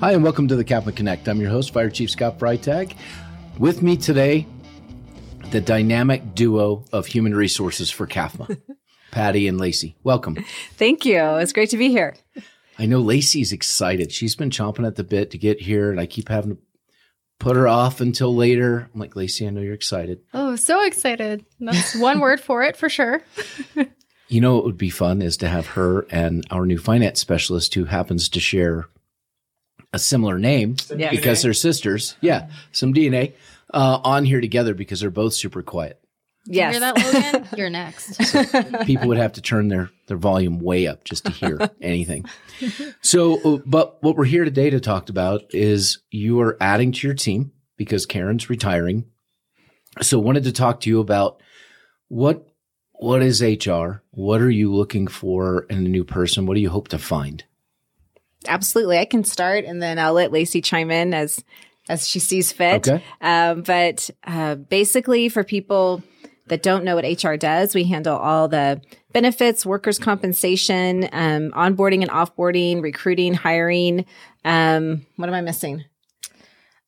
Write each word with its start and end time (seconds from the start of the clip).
Hi, 0.00 0.12
and 0.12 0.22
welcome 0.22 0.46
to 0.46 0.54
the 0.54 0.64
CAFMA 0.64 0.94
Connect. 0.94 1.28
I'm 1.28 1.40
your 1.40 1.50
host, 1.50 1.72
Fire 1.72 1.90
Chief 1.90 2.08
Scott 2.08 2.38
Freitag. 2.38 2.94
With 3.58 3.82
me 3.82 3.96
today, 3.96 4.46
the 5.50 5.60
dynamic 5.60 6.36
duo 6.36 6.84
of 6.92 7.06
human 7.06 7.34
resources 7.34 7.90
for 7.90 8.06
CAFMA, 8.06 8.60
Patty 9.10 9.48
and 9.48 9.58
Lacie. 9.58 9.96
Welcome. 10.04 10.36
Thank 10.74 11.04
you. 11.04 11.20
It's 11.38 11.52
great 11.52 11.70
to 11.70 11.76
be 11.76 11.88
here. 11.88 12.14
I 12.78 12.86
know 12.86 13.02
Lacie's 13.02 13.52
excited. 13.52 14.12
She's 14.12 14.36
been 14.36 14.50
chomping 14.50 14.86
at 14.86 14.94
the 14.94 15.02
bit 15.02 15.32
to 15.32 15.38
get 15.38 15.60
here, 15.62 15.90
and 15.90 15.98
I 15.98 16.06
keep 16.06 16.28
having 16.28 16.54
to 16.54 16.62
put 17.40 17.56
her 17.56 17.66
off 17.66 18.00
until 18.00 18.32
later. 18.32 18.88
I'm 18.94 19.00
like, 19.00 19.14
Lacie, 19.14 19.48
I 19.48 19.50
know 19.50 19.62
you're 19.62 19.74
excited. 19.74 20.20
Oh, 20.32 20.54
so 20.54 20.80
excited. 20.84 21.44
That's 21.58 21.96
one 21.96 22.20
word 22.20 22.40
for 22.40 22.62
it 22.62 22.76
for 22.76 22.88
sure. 22.88 23.22
You 24.30 24.42
know, 24.42 24.56
what 24.56 24.64
would 24.66 24.76
be 24.76 24.90
fun 24.90 25.22
is 25.22 25.38
to 25.38 25.48
have 25.48 25.68
her 25.68 26.02
and 26.10 26.46
our 26.50 26.66
new 26.66 26.76
finance 26.76 27.18
specialist 27.18 27.74
who 27.74 27.86
happens 27.86 28.28
to 28.28 28.40
share 28.40 28.86
a 29.92 29.98
similar 29.98 30.38
name 30.38 30.76
Yes. 30.94 31.10
because 31.10 31.42
they're 31.42 31.52
sisters. 31.54 32.16
Yeah, 32.20 32.48
some 32.72 32.92
DNA 32.92 33.34
uh, 33.72 34.00
on 34.04 34.24
here 34.24 34.40
together 34.40 34.74
because 34.74 35.00
they're 35.00 35.10
both 35.10 35.34
super 35.34 35.62
quiet. 35.62 36.00
Yes. 36.50 36.72
Hear 36.72 36.80
that, 36.80 37.32
Logan? 37.34 37.48
You're 37.58 37.68
next. 37.70 38.16
People 38.86 39.08
would 39.08 39.18
have 39.18 39.34
to 39.34 39.42
turn 39.42 39.68
their 39.68 39.90
their 40.06 40.16
volume 40.16 40.60
way 40.60 40.86
up 40.86 41.04
just 41.04 41.26
to 41.26 41.30
hear 41.30 41.58
anything. 41.82 42.24
So, 43.02 43.40
uh, 43.56 43.58
but 43.66 44.02
what 44.02 44.16
we're 44.16 44.24
here 44.24 44.44
today 44.46 44.70
to 44.70 44.80
talk 44.80 45.10
about 45.10 45.42
is 45.50 45.98
you 46.10 46.40
are 46.40 46.56
adding 46.60 46.92
to 46.92 47.06
your 47.06 47.14
team 47.14 47.52
because 47.76 48.06
Karen's 48.06 48.48
retiring. 48.48 49.04
So, 50.00 50.18
wanted 50.18 50.44
to 50.44 50.52
talk 50.52 50.80
to 50.80 50.88
you 50.90 51.00
about 51.00 51.42
what 52.08 52.46
what 52.92 53.22
is 53.22 53.42
HR? 53.42 54.02
What 54.12 54.40
are 54.40 54.50
you 54.50 54.72
looking 54.74 55.06
for 55.06 55.66
in 55.68 55.78
a 55.84 55.88
new 55.88 56.04
person? 56.04 56.46
What 56.46 56.54
do 56.54 56.60
you 56.60 56.70
hope 56.70 56.88
to 56.88 56.98
find? 56.98 57.44
Absolutely. 58.46 58.98
I 58.98 59.04
can 59.04 59.24
start 59.24 59.64
and 59.64 59.82
then 59.82 59.98
I'll 59.98 60.12
let 60.12 60.30
Lacie 60.30 60.62
chime 60.62 60.90
in 60.90 61.12
as 61.14 61.42
as 61.88 62.06
she 62.06 62.18
sees 62.18 62.52
fit. 62.52 62.86
Okay. 62.86 63.02
Um, 63.20 63.62
but 63.62 64.10
uh, 64.24 64.56
basically, 64.56 65.28
for 65.28 65.42
people 65.42 66.02
that 66.48 66.62
don't 66.62 66.84
know 66.84 66.96
what 66.96 67.04
HR 67.04 67.34
does, 67.34 67.74
we 67.74 67.84
handle 67.84 68.16
all 68.16 68.48
the 68.48 68.80
benefits, 69.12 69.64
workers' 69.64 69.98
compensation, 69.98 71.04
um, 71.12 71.50
onboarding 71.52 72.02
and 72.02 72.10
offboarding, 72.10 72.82
recruiting, 72.82 73.34
hiring. 73.34 74.04
Um, 74.44 75.06
what 75.16 75.28
am 75.28 75.34
I 75.34 75.40
missing? 75.40 75.84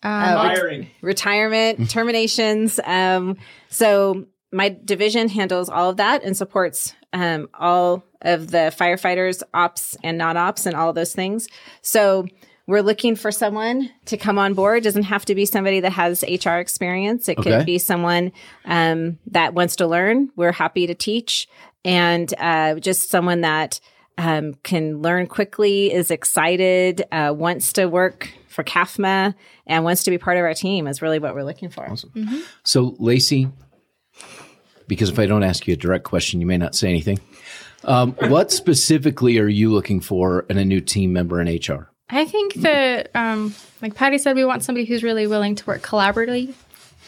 Um, 0.02 0.86
retirement, 1.02 1.90
terminations. 1.90 2.80
Um, 2.84 3.36
so 3.68 4.26
my 4.50 4.76
division 4.84 5.28
handles 5.28 5.68
all 5.68 5.90
of 5.90 5.98
that 5.98 6.24
and 6.24 6.36
supports 6.36 6.94
um, 7.12 7.48
all 7.54 8.04
of 8.22 8.50
the 8.50 8.72
firefighters, 8.76 9.42
ops 9.54 9.96
and 10.02 10.18
non-ops, 10.18 10.66
and 10.66 10.76
all 10.76 10.88
of 10.90 10.94
those 10.94 11.14
things. 11.14 11.48
So 11.82 12.26
we're 12.66 12.82
looking 12.82 13.16
for 13.16 13.32
someone 13.32 13.90
to 14.04 14.16
come 14.16 14.38
on 14.38 14.54
board. 14.54 14.84
Doesn't 14.84 15.02
have 15.04 15.24
to 15.24 15.34
be 15.34 15.44
somebody 15.44 15.80
that 15.80 15.90
has 15.92 16.22
HR 16.22 16.58
experience. 16.58 17.28
It 17.28 17.38
Okay. 17.38 17.50
could 17.50 17.66
be 17.66 17.78
someone 17.78 18.30
um, 18.64 19.18
that 19.28 19.54
wants 19.54 19.76
to 19.76 19.86
learn. 19.86 20.30
We're 20.36 20.52
happy 20.52 20.86
to 20.86 20.94
teach, 20.94 21.48
and 21.84 22.32
uh, 22.38 22.74
just 22.76 23.10
someone 23.10 23.40
that 23.40 23.80
um, 24.18 24.54
can 24.62 25.00
learn 25.00 25.26
quickly, 25.26 25.90
is 25.92 26.10
excited, 26.10 27.02
uh, 27.10 27.32
wants 27.34 27.72
to 27.72 27.86
work 27.86 28.30
for 28.48 28.62
CAFMA, 28.62 29.34
and 29.66 29.82
wants 29.84 30.02
to 30.04 30.10
be 30.10 30.18
part 30.18 30.36
of 30.36 30.42
our 30.44 30.52
team. 30.54 30.86
Is 30.86 31.00
really 31.00 31.18
what 31.18 31.34
we're 31.34 31.42
looking 31.44 31.70
for. 31.70 31.88
Awesome. 31.90 32.12
So, 32.62 32.92
Lacie, 33.00 33.50
because 34.90 35.08
if 35.08 35.18
I 35.18 35.24
don't 35.26 35.42
ask 35.42 35.66
you 35.66 35.72
a 35.72 35.76
direct 35.76 36.04
question, 36.04 36.40
you 36.40 36.46
may 36.46 36.58
not 36.58 36.74
say 36.74 36.88
anything. 36.88 37.18
Um, 37.84 38.12
what 38.28 38.50
specifically 38.52 39.38
are 39.38 39.48
you 39.48 39.72
looking 39.72 40.00
for 40.00 40.44
in 40.50 40.58
a 40.58 40.64
new 40.64 40.80
team 40.82 41.12
member 41.14 41.40
in 41.40 41.46
HR? 41.48 41.88
I 42.10 42.24
think 42.26 42.54
that, 42.56 43.10
um, 43.14 43.54
like 43.80 43.94
Patty 43.94 44.18
said, 44.18 44.36
we 44.36 44.44
want 44.44 44.64
somebody 44.64 44.84
who's 44.84 45.02
really 45.02 45.26
willing 45.26 45.54
to 45.54 45.64
work 45.66 45.80
collaboratively 45.80 46.52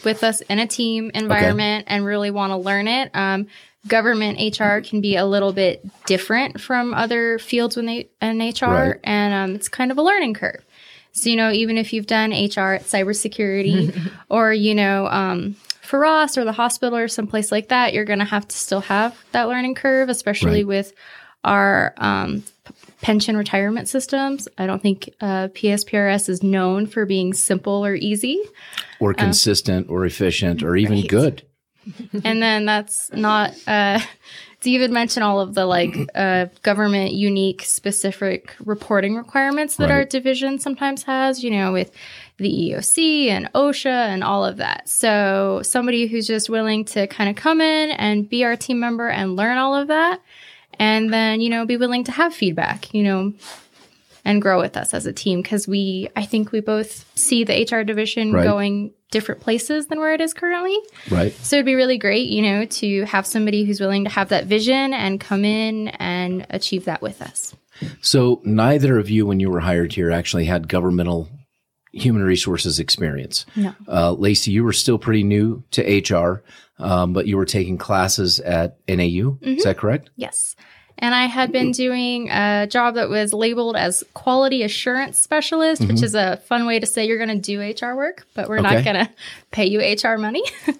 with 0.03 0.23
us 0.23 0.41
in 0.41 0.59
a 0.59 0.65
team 0.65 1.11
environment 1.13 1.85
and 1.87 2.05
really 2.05 2.31
want 2.31 2.51
to 2.51 2.57
learn 2.57 2.87
it. 2.87 3.11
Um, 3.13 3.47
government 3.87 4.39
HR 4.57 4.79
can 4.79 5.01
be 5.01 5.17
a 5.17 5.25
little 5.25 5.51
bit 5.51 5.85
different 6.05 6.61
from 6.61 6.93
other 6.93 7.37
fields 7.37 7.75
in, 7.77 7.89
a- 7.89 8.09
in 8.21 8.39
HR, 8.39 8.65
Right. 8.65 8.99
and 9.03 9.33
um, 9.33 9.55
it's 9.55 9.67
kind 9.67 9.91
of 9.91 9.97
a 9.97 10.01
learning 10.01 10.33
curve. 10.35 10.63
So, 11.11 11.29
you 11.29 11.35
know, 11.35 11.51
even 11.51 11.77
if 11.77 11.93
you've 11.93 12.07
done 12.07 12.31
HR 12.31 12.73
at 12.73 12.83
cybersecurity 12.85 14.09
or, 14.29 14.51
you 14.53 14.73
know, 14.73 15.05
um, 15.07 15.55
for 15.93 15.99
Ross 15.99 16.39
or 16.39 16.43
the 16.43 16.51
hospital 16.51 16.97
or 16.97 17.07
someplace 17.07 17.51
like 17.51 17.67
that, 17.67 17.93
you're 17.93 18.03
going 18.03 18.17
to 18.17 18.25
have 18.25 18.47
to 18.47 18.57
still 18.57 18.81
have 18.81 19.15
that 19.31 19.47
learning 19.47 19.75
curve, 19.75 20.09
especially 20.09 20.63
Right. 20.63 20.67
with 20.67 20.93
our 21.43 21.93
um, 21.97 22.41
p- 22.65 22.73
pension 23.03 23.37
retirement 23.37 23.87
systems. 23.87 24.47
I 24.57 24.65
don't 24.65 24.81
think 24.81 25.13
uh, 25.21 25.49
PSPRS 25.49 26.29
is 26.29 26.41
known 26.41 26.87
for 26.87 27.05
being 27.05 27.31
simple 27.35 27.85
or 27.85 27.93
easy. 27.93 28.41
Or 28.99 29.13
consistent 29.13 29.87
or 29.87 30.03
efficient 30.03 30.63
or 30.63 30.75
even 30.75 31.01
Right. 31.01 31.07
good? 31.07 31.43
and 32.23 32.41
then 32.41 32.65
that's 32.65 33.11
not 33.11 33.53
uh 33.67 33.99
David 34.61 34.89
mentioned 34.89 35.25
all 35.25 35.41
of 35.41 35.53
the 35.53 35.65
like 35.65 35.93
uh 36.15 36.45
government 36.61 37.11
unique 37.11 37.61
specific 37.63 38.55
reporting 38.63 39.15
requirements 39.17 39.75
that 39.75 39.91
our 39.91 40.05
division 40.05 40.59
sometimes 40.59 41.03
has, 41.03 41.43
you 41.43 41.51
know, 41.51 41.73
with 41.73 41.91
the 42.37 42.71
EOC 42.71 43.27
and 43.27 43.51
OSHA 43.53 43.85
and 43.85 44.23
all 44.23 44.43
of 44.43 44.57
that. 44.57 44.89
So 44.89 45.61
somebody 45.63 46.07
who's 46.07 46.27
just 46.27 46.49
willing 46.49 46.85
to 46.85 47.07
kind 47.07 47.29
of 47.29 47.35
come 47.35 47.61
in 47.61 47.91
and 47.91 48.27
be 48.27 48.43
our 48.43 48.55
team 48.55 48.79
member 48.79 49.07
and 49.07 49.35
learn 49.35 49.57
all 49.57 49.75
of 49.75 49.87
that 49.89 50.19
and 50.79 51.13
then, 51.13 51.41
you 51.41 51.49
know, 51.49 51.65
be 51.65 51.77
willing 51.77 52.03
to 52.05 52.11
have 52.11 52.33
feedback, 52.33 52.93
you 52.93 53.03
know, 53.03 53.33
and 54.25 54.41
grow 54.41 54.59
with 54.59 54.77
us 54.77 54.93
as 54.93 55.05
a 55.05 55.13
team 55.13 55.41
because 55.41 55.67
we 55.67 56.09
I 56.15 56.25
think 56.25 56.51
we 56.51 56.59
both 56.61 57.05
see 57.17 57.43
the 57.43 57.67
HR 57.69 57.83
division 57.83 58.31
Right. 58.33 58.43
going 58.43 58.93
different 59.11 59.41
places 59.41 59.87
than 59.87 59.99
where 59.99 60.13
it 60.15 60.21
is 60.21 60.33
currently. 60.33 60.75
Right. 61.11 61.33
So 61.43 61.57
it'd 61.57 61.67
be 61.67 61.75
really 61.75 61.99
great, 61.99 62.29
you 62.29 62.41
know, 62.41 62.65
to 62.65 63.03
have 63.05 63.27
somebody 63.27 63.63
who's 63.63 63.79
willing 63.79 64.05
to 64.05 64.09
have 64.09 64.29
that 64.29 64.45
vision 64.45 64.93
and 64.93 65.19
come 65.19 65.45
in 65.45 65.89
and 65.89 66.47
achieve 66.49 66.85
that 66.85 67.01
with 67.01 67.21
us. 67.21 67.53
So, 68.01 68.41
neither 68.43 68.97
of 68.97 69.09
you, 69.09 69.25
when 69.25 69.39
you 69.39 69.49
were 69.49 69.59
hired 69.59 69.93
here, 69.93 70.11
actually 70.11 70.45
had 70.45 70.67
governmental 70.67 71.27
human 71.93 72.23
resources 72.23 72.79
experience. 72.79 73.45
No. 73.55 73.73
Uh, 73.87 74.11
Lacie, 74.15 74.51
you 74.51 74.63
were 74.63 74.73
still 74.73 74.97
pretty 74.97 75.23
new 75.23 75.63
to 75.71 75.81
HR, 75.99 76.43
um, 76.79 77.13
but 77.13 77.27
you 77.27 77.37
were 77.37 77.45
taking 77.45 77.77
classes 77.77 78.39
at 78.39 78.77
NAU. 78.87 79.37
Is 79.41 79.63
that 79.63 79.77
correct? 79.77 80.09
Yes. 80.15 80.55
And 80.97 81.13
I 81.15 81.25
had 81.25 81.51
been 81.51 81.71
doing 81.71 82.29
a 82.29 82.67
job 82.67 82.95
that 82.95 83.09
was 83.09 83.33
labeled 83.33 83.75
as 83.75 84.03
quality 84.13 84.63
assurance 84.63 85.19
specialist, 85.19 85.85
which 85.85 86.01
is 86.03 86.15
a 86.15 86.37
fun 86.47 86.65
way 86.65 86.79
to 86.79 86.85
say 86.85 87.05
you're 87.07 87.23
going 87.23 87.41
to 87.41 87.41
do 87.41 87.59
HR 87.87 87.95
work, 87.95 88.25
but 88.35 88.47
we're 88.49 88.59
Okay. 88.59 88.75
not 88.75 88.83
going 88.83 89.05
to 89.05 89.11
pay 89.51 89.65
you 89.65 89.79
HR 89.79 90.17
money. 90.17 90.43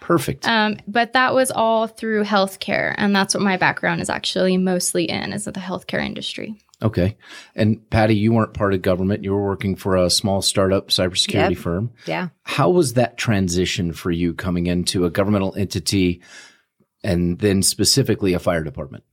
Perfect. 0.00 0.46
um, 0.48 0.78
but 0.88 1.12
that 1.12 1.34
was 1.34 1.50
all 1.52 1.86
through 1.86 2.24
healthcare. 2.24 2.94
And 2.98 3.14
that's 3.14 3.32
what 3.34 3.42
my 3.44 3.56
background 3.56 4.00
is 4.00 4.10
actually 4.10 4.56
mostly 4.56 5.04
in, 5.08 5.32
is 5.32 5.44
the 5.44 5.52
healthcare 5.52 6.04
industry. 6.04 6.56
Okay. 6.82 7.16
And 7.54 7.88
Patty, 7.90 8.14
you 8.14 8.32
weren't 8.32 8.54
part 8.54 8.72
of 8.72 8.82
government. 8.82 9.22
You 9.24 9.32
were 9.32 9.44
working 9.44 9.76
for 9.76 9.96
a 9.96 10.08
small 10.08 10.40
startup 10.42 10.88
cybersecurity 10.88 11.50
Yep. 11.50 11.58
firm. 11.58 11.90
Yeah. 12.06 12.28
How 12.42 12.70
was 12.70 12.94
that 12.94 13.18
transition 13.18 13.92
for 13.92 14.10
you 14.10 14.32
coming 14.32 14.66
into 14.66 15.04
a 15.04 15.10
governmental 15.10 15.54
entity 15.56 16.22
and 17.04 17.38
then 17.38 17.62
specifically 17.62 18.32
a 18.32 18.38
fire 18.38 18.62
department? 18.64 19.04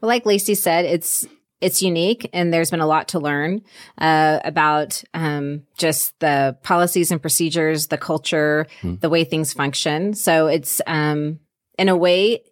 Well, 0.00 0.08
like 0.08 0.24
Lacie 0.24 0.56
said, 0.56 0.84
it's 0.84 1.26
it's 1.62 1.80
unique, 1.80 2.28
and 2.34 2.52
there's 2.52 2.70
been 2.70 2.80
a 2.80 2.86
lot 2.86 3.08
to 3.08 3.18
learn 3.18 3.62
uh, 3.96 4.40
about 4.44 5.02
um, 5.14 5.62
just 5.78 6.18
the 6.20 6.58
policies 6.62 7.10
and 7.10 7.20
procedures, 7.20 7.86
the 7.86 7.96
culture, 7.96 8.66
the 8.82 9.08
way 9.08 9.24
things 9.24 9.54
function. 9.54 10.12
So 10.12 10.48
it's 10.48 10.82
um, 10.86 11.40
in 11.78 11.88
a 11.88 11.96
way, 11.96 12.42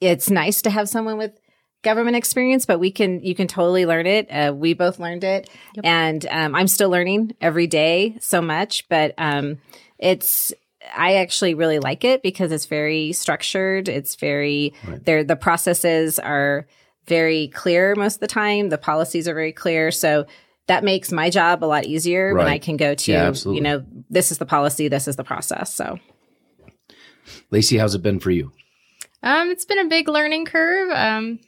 it's 0.00 0.30
nice 0.30 0.62
to 0.62 0.70
have 0.70 0.88
someone 0.88 1.18
with 1.18 1.32
government 1.82 2.16
experience, 2.16 2.66
but 2.66 2.78
we 2.78 2.90
can 2.90 3.22
you 3.22 3.34
can 3.34 3.48
totally 3.48 3.86
learn 3.86 4.06
it. 4.06 4.28
Uh, 4.28 4.52
we 4.54 4.74
both 4.74 4.98
learned 4.98 5.24
it, 5.24 5.50
and 5.82 6.24
um, 6.30 6.54
I'm 6.54 6.68
still 6.68 6.90
learning 6.90 7.34
every 7.40 7.66
day 7.66 8.16
so 8.20 8.40
much. 8.40 8.88
But 8.88 9.14
um, 9.18 9.58
it's 9.98 10.52
I 10.96 11.16
actually 11.16 11.54
really 11.54 11.78
like 11.78 12.04
it 12.04 12.22
because 12.22 12.52
it's 12.52 12.66
very 12.66 13.12
structured. 13.12 13.88
It's 13.88 14.16
very 14.16 14.74
there. 15.04 15.24
The 15.24 15.36
processes 15.36 16.18
are 16.18 16.66
very 17.06 17.48
clear 17.48 17.94
most 17.94 18.14
of 18.14 18.20
the 18.20 18.26
time. 18.26 18.68
The 18.68 18.78
policies 18.78 19.28
are 19.28 19.34
very 19.34 19.52
clear. 19.52 19.90
So 19.90 20.26
that 20.68 20.84
makes 20.84 21.10
my 21.10 21.30
job 21.30 21.64
a 21.64 21.66
lot 21.66 21.84
easier 21.84 22.34
when 22.34 22.46
I 22.46 22.58
can 22.58 22.76
go 22.76 22.94
to, 22.94 23.12
Yeah, 23.12 23.32
you 23.46 23.60
know, 23.60 23.84
this 24.08 24.30
is 24.30 24.38
the 24.38 24.46
policy, 24.46 24.88
this 24.88 25.08
is 25.08 25.16
the 25.16 25.24
process. 25.24 25.74
So 25.74 25.98
Lacie, 27.50 27.78
how's 27.78 27.94
it 27.94 28.02
been 28.02 28.20
for 28.20 28.30
you? 28.30 28.52
Um, 29.22 29.50
it's 29.50 29.64
been 29.64 29.78
a 29.78 29.88
big 29.88 30.08
learning 30.08 30.46
curve. 30.46 30.90
Um, 30.90 31.40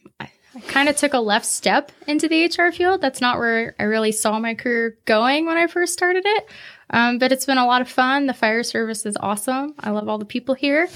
I, 0.54 0.60
kind 0.60 0.88
of 0.88 0.96
took 0.96 1.14
a 1.14 1.18
left 1.18 1.46
step 1.46 1.92
into 2.06 2.28
the 2.28 2.46
HR 2.46 2.72
field. 2.72 3.00
That's 3.00 3.20
not 3.20 3.38
where 3.38 3.74
I 3.78 3.84
really 3.84 4.12
saw 4.12 4.38
my 4.38 4.54
career 4.54 4.96
going 5.04 5.46
when 5.46 5.56
I 5.56 5.66
first 5.66 5.92
started 5.92 6.24
it. 6.26 6.48
Um, 6.90 7.18
but 7.18 7.32
it's 7.32 7.46
been 7.46 7.58
a 7.58 7.66
lot 7.66 7.80
of 7.80 7.88
fun. 7.88 8.26
The 8.26 8.34
fire 8.34 8.62
service 8.62 9.06
is 9.06 9.16
awesome. 9.18 9.74
I 9.80 9.90
love 9.90 10.08
all 10.08 10.18
the 10.18 10.24
people 10.24 10.54
here. 10.54 10.88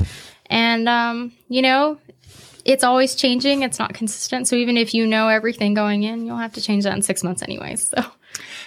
And, 0.47 0.89
um, 0.89 1.33
you 1.49 1.63
know, 1.63 1.99
it's 2.65 2.85
always 2.85 3.15
changing. 3.15 3.63
It's 3.63 3.79
not 3.79 3.95
consistent. 3.95 4.47
So 4.47 4.57
even 4.57 4.77
if 4.77 4.95
you 4.95 5.07
know 5.07 5.29
everything 5.29 5.75
going 5.75 6.03
in, 6.03 6.27
you'll 6.27 6.37
have 6.37 6.53
to 6.55 6.61
change 6.61 6.85
that 6.85 6.95
in 6.95 7.03
six 7.03 7.25
months 7.25 7.43
anyways. 7.43 7.89
So 7.89 8.05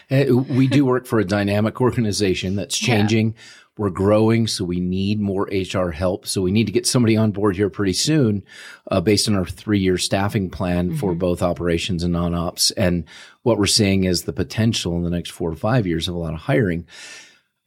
Uh, 0.10 0.36
we 0.50 0.68
do 0.68 0.84
work 0.84 1.06
for 1.06 1.20
a 1.20 1.26
dynamic 1.26 1.80
organization 1.80 2.56
that's 2.56 2.78
changing. 2.78 3.28
Yeah. 3.28 3.42
We're 3.77 3.89
growing, 3.89 4.47
so 4.47 4.65
we 4.65 4.79
need 4.79 5.19
more 5.19 5.50
HR 5.51 5.91
help. 5.91 6.27
So 6.27 6.41
we 6.41 6.51
need 6.51 6.65
to 6.65 6.73
get 6.73 6.85
somebody 6.85 7.15
on 7.15 7.31
board 7.31 7.56
here 7.56 7.69
pretty 7.69 7.94
soon, 7.94 8.44
uh, 8.89 9.00
based 9.01 9.29
on 9.29 9.35
our 9.35 9.45
three-year 9.45 9.97
staffing 9.97 10.50
plan 10.50 10.89
mm-hmm. 10.89 10.97
for 10.97 11.15
both 11.15 11.41
operations 11.41 12.03
and 12.03 12.13
non-ops. 12.13 12.71
And 12.71 13.06
what 13.44 13.57
we're 13.57 13.68
seeing 13.68 14.03
is 14.03 14.23
the 14.23 14.33
potential 14.33 14.95
in 14.97 15.03
the 15.03 15.09
next 15.09 15.31
four 15.31 15.51
to 15.51 15.56
five 15.56 15.88
years 15.88 16.07
of 16.07 16.15
a 16.15 16.18
lot 16.19 16.33
of 16.33 16.41
hiring. 16.41 16.85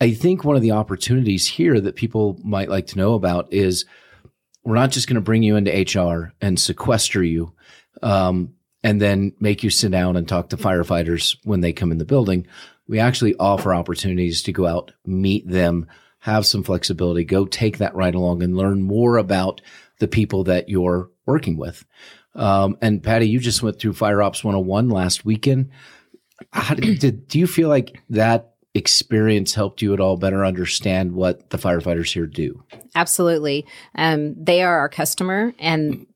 I 0.01 0.13
think 0.13 0.45
one 0.45 0.57
of 0.57 0.63
the 0.63 0.73
opportunities 0.73 1.47
here 1.47 1.81
that 1.81 1.97
people 1.97 2.39
might 2.45 2.69
like 2.69 2.87
to 2.89 2.99
know 2.99 3.15
about 3.15 3.53
is 3.53 3.87
we're 4.63 4.75
not 4.75 4.91
just 4.91 5.09
going 5.09 5.17
to 5.17 5.21
bring 5.21 5.43
you 5.43 5.57
into 5.57 5.71
HR 5.71 6.35
and 6.41 6.59
sequester 6.59 7.23
you 7.23 7.55
um, 8.03 8.55
and 8.85 9.01
then 9.01 9.33
make 9.41 9.65
you 9.65 9.71
sit 9.71 9.91
down 9.91 10.15
and 10.15 10.29
talk 10.29 10.51
to 10.51 10.57
firefighters 10.59 11.37
when 11.43 11.63
they 11.63 11.73
come 11.73 11.91
in 11.91 11.99
the 11.99 12.05
building. 12.05 12.47
We 12.87 13.01
actually 13.01 13.35
offer 13.37 13.75
opportunities 13.75 14.43
to 14.43 14.53
go 14.53 14.67
out, 14.67 14.93
meet 15.07 15.49
them, 15.49 15.89
have 16.21 16.45
some 16.45 16.63
flexibility, 16.63 17.25
go 17.25 17.47
take 17.47 17.79
that 17.79 17.95
ride 17.95 18.15
along 18.15 18.43
and 18.43 18.57
learn 18.57 18.83
more 18.83 19.17
about 19.17 19.63
the 20.01 20.07
people 20.07 20.45
that 20.45 20.69
you're 20.69 21.11
working 21.25 21.57
with. 21.57 21.85
Um, 22.35 22.77
and 22.83 23.03
Patty, 23.03 23.27
you 23.27 23.39
just 23.39 23.63
went 23.63 23.79
through 23.79 23.95
Fire 23.95 24.23
Ops 24.23 24.45
101 24.45 24.91
last 24.91 25.25
weekend. 25.25 25.71
How 26.53 26.75
did, 26.75 26.99
did 27.01 27.27
do 27.27 27.39
you 27.39 27.47
feel 27.47 27.71
like 27.71 28.03
that 28.11 28.53
experience 28.75 29.55
helped 29.55 29.81
you 29.81 29.95
at 29.95 30.01
all 30.01 30.17
better 30.17 30.45
understand 30.45 31.13
what 31.13 31.49
the 31.51 31.59
firefighters 31.59 32.13
here 32.13 32.27
do? 32.27 32.63
Absolutely. 32.95 33.65
Um, 33.95 34.35
they 34.37 34.63
are 34.63 34.79
our 34.81 34.89
customer 34.91 35.55
and 35.59 36.07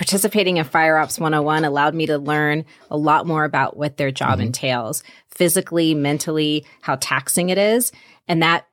participating 0.00 0.56
in 0.56 0.64
Fire 0.64 0.96
Ops 0.96 1.18
101 1.18 1.66
allowed 1.66 1.94
me 1.94 2.06
to 2.06 2.16
learn 2.16 2.64
a 2.90 2.96
lot 2.96 3.26
more 3.26 3.44
about 3.44 3.76
what 3.76 3.98
their 3.98 4.10
job 4.10 4.38
mm-hmm. 4.38 4.46
entails 4.46 5.02
physically, 5.28 5.94
mentally, 5.94 6.64
how 6.80 6.96
taxing 6.96 7.50
it 7.50 7.58
is. 7.58 7.92
And 8.26 8.42
that 8.42 8.66